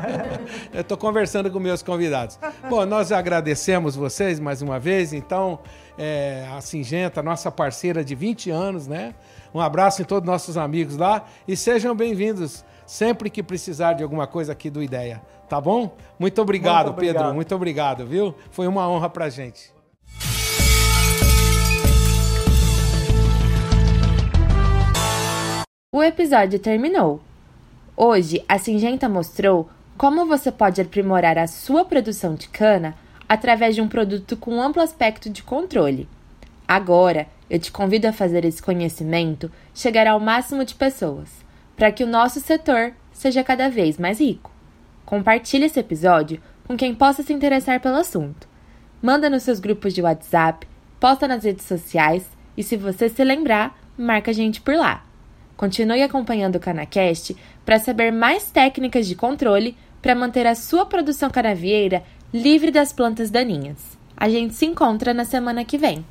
Eu 0.70 0.82
estou 0.82 0.98
conversando 0.98 1.50
com 1.50 1.58
meus 1.58 1.82
convidados. 1.82 2.38
Bom, 2.68 2.84
nós 2.84 3.10
agradecemos 3.10 3.96
vocês 3.96 4.38
mais 4.38 4.60
uma 4.60 4.78
vez. 4.78 5.14
Então, 5.14 5.58
é, 5.96 6.46
a 6.54 6.60
Singenta, 6.60 7.22
nossa 7.22 7.50
parceira 7.50 8.04
de 8.04 8.14
20 8.14 8.50
anos, 8.50 8.86
né? 8.86 9.14
Um 9.52 9.60
abraço 9.60 10.02
em 10.02 10.04
todos 10.04 10.26
nossos 10.26 10.58
amigos 10.58 10.98
lá 10.98 11.24
e 11.46 11.56
sejam 11.56 11.96
bem-vindos 11.96 12.66
sempre 12.88 13.28
que 13.28 13.42
precisar 13.42 13.92
de 13.92 14.02
alguma 14.02 14.26
coisa 14.26 14.52
aqui 14.52 14.70
do 14.70 14.82
Ideia. 14.82 15.20
Tá 15.46 15.60
bom? 15.60 15.94
Muito 16.18 16.40
obrigado, 16.40 16.86
Muito 16.86 16.94
obrigado. 16.94 17.16
Pedro. 17.22 17.34
Muito 17.34 17.54
obrigado, 17.54 18.06
viu? 18.06 18.34
Foi 18.50 18.66
uma 18.66 18.88
honra 18.88 19.10
pra 19.10 19.28
gente. 19.28 19.70
O 25.94 26.02
episódio 26.02 26.58
terminou. 26.58 27.20
Hoje, 27.94 28.42
a 28.48 28.58
Singenta 28.58 29.06
mostrou 29.08 29.68
como 29.98 30.26
você 30.26 30.50
pode 30.50 30.80
aprimorar 30.80 31.36
a 31.36 31.46
sua 31.46 31.84
produção 31.84 32.34
de 32.34 32.48
cana 32.48 32.94
através 33.28 33.74
de 33.74 33.82
um 33.82 33.88
produto 33.88 34.34
com 34.36 34.62
amplo 34.62 34.80
aspecto 34.80 35.28
de 35.28 35.42
controle. 35.42 36.08
Agora, 36.66 37.26
Eu 37.50 37.58
te 37.58 37.72
convido 37.72 38.06
a 38.06 38.12
fazer 38.12 38.44
esse 38.44 38.62
conhecimento 38.62 39.50
chegar 39.74 40.06
ao 40.06 40.20
máximo 40.20 40.64
de 40.66 40.74
pessoas, 40.74 41.30
para 41.78 41.92
que 41.92 42.02
o 42.02 42.08
nosso 42.08 42.40
setor 42.40 42.92
seja 43.12 43.44
cada 43.44 43.70
vez 43.70 43.96
mais 43.98 44.20
rico. 44.20 44.50
Compartilhe 45.06 45.66
esse 45.66 45.78
episódio 45.78 46.42
com 46.66 46.76
quem 46.76 46.92
possa 46.94 47.22
se 47.22 47.32
interessar 47.32 47.80
pelo 47.80 47.96
assunto. 47.96 48.48
Manda 49.00 49.30
nos 49.30 49.44
seus 49.44 49.60
grupos 49.60 49.94
de 49.94 50.02
WhatsApp, 50.02 50.66
posta 50.98 51.28
nas 51.28 51.44
redes 51.44 51.64
sociais 51.64 52.26
e, 52.56 52.64
se 52.64 52.76
você 52.76 53.08
se 53.08 53.22
lembrar, 53.22 53.78
marca 53.96 54.32
a 54.32 54.34
gente 54.34 54.60
por 54.60 54.74
lá. 54.74 55.04
Continue 55.56 56.02
acompanhando 56.02 56.56
o 56.56 56.60
Canacast 56.60 57.36
para 57.64 57.78
saber 57.78 58.12
mais 58.12 58.50
técnicas 58.50 59.06
de 59.06 59.14
controle 59.14 59.76
para 60.02 60.14
manter 60.14 60.46
a 60.46 60.56
sua 60.56 60.84
produção 60.84 61.30
canavieira 61.30 62.02
livre 62.34 62.70
das 62.70 62.92
plantas 62.92 63.30
daninhas. 63.30 63.96
A 64.16 64.28
gente 64.28 64.54
se 64.54 64.66
encontra 64.66 65.14
na 65.14 65.24
semana 65.24 65.64
que 65.64 65.78
vem. 65.78 66.04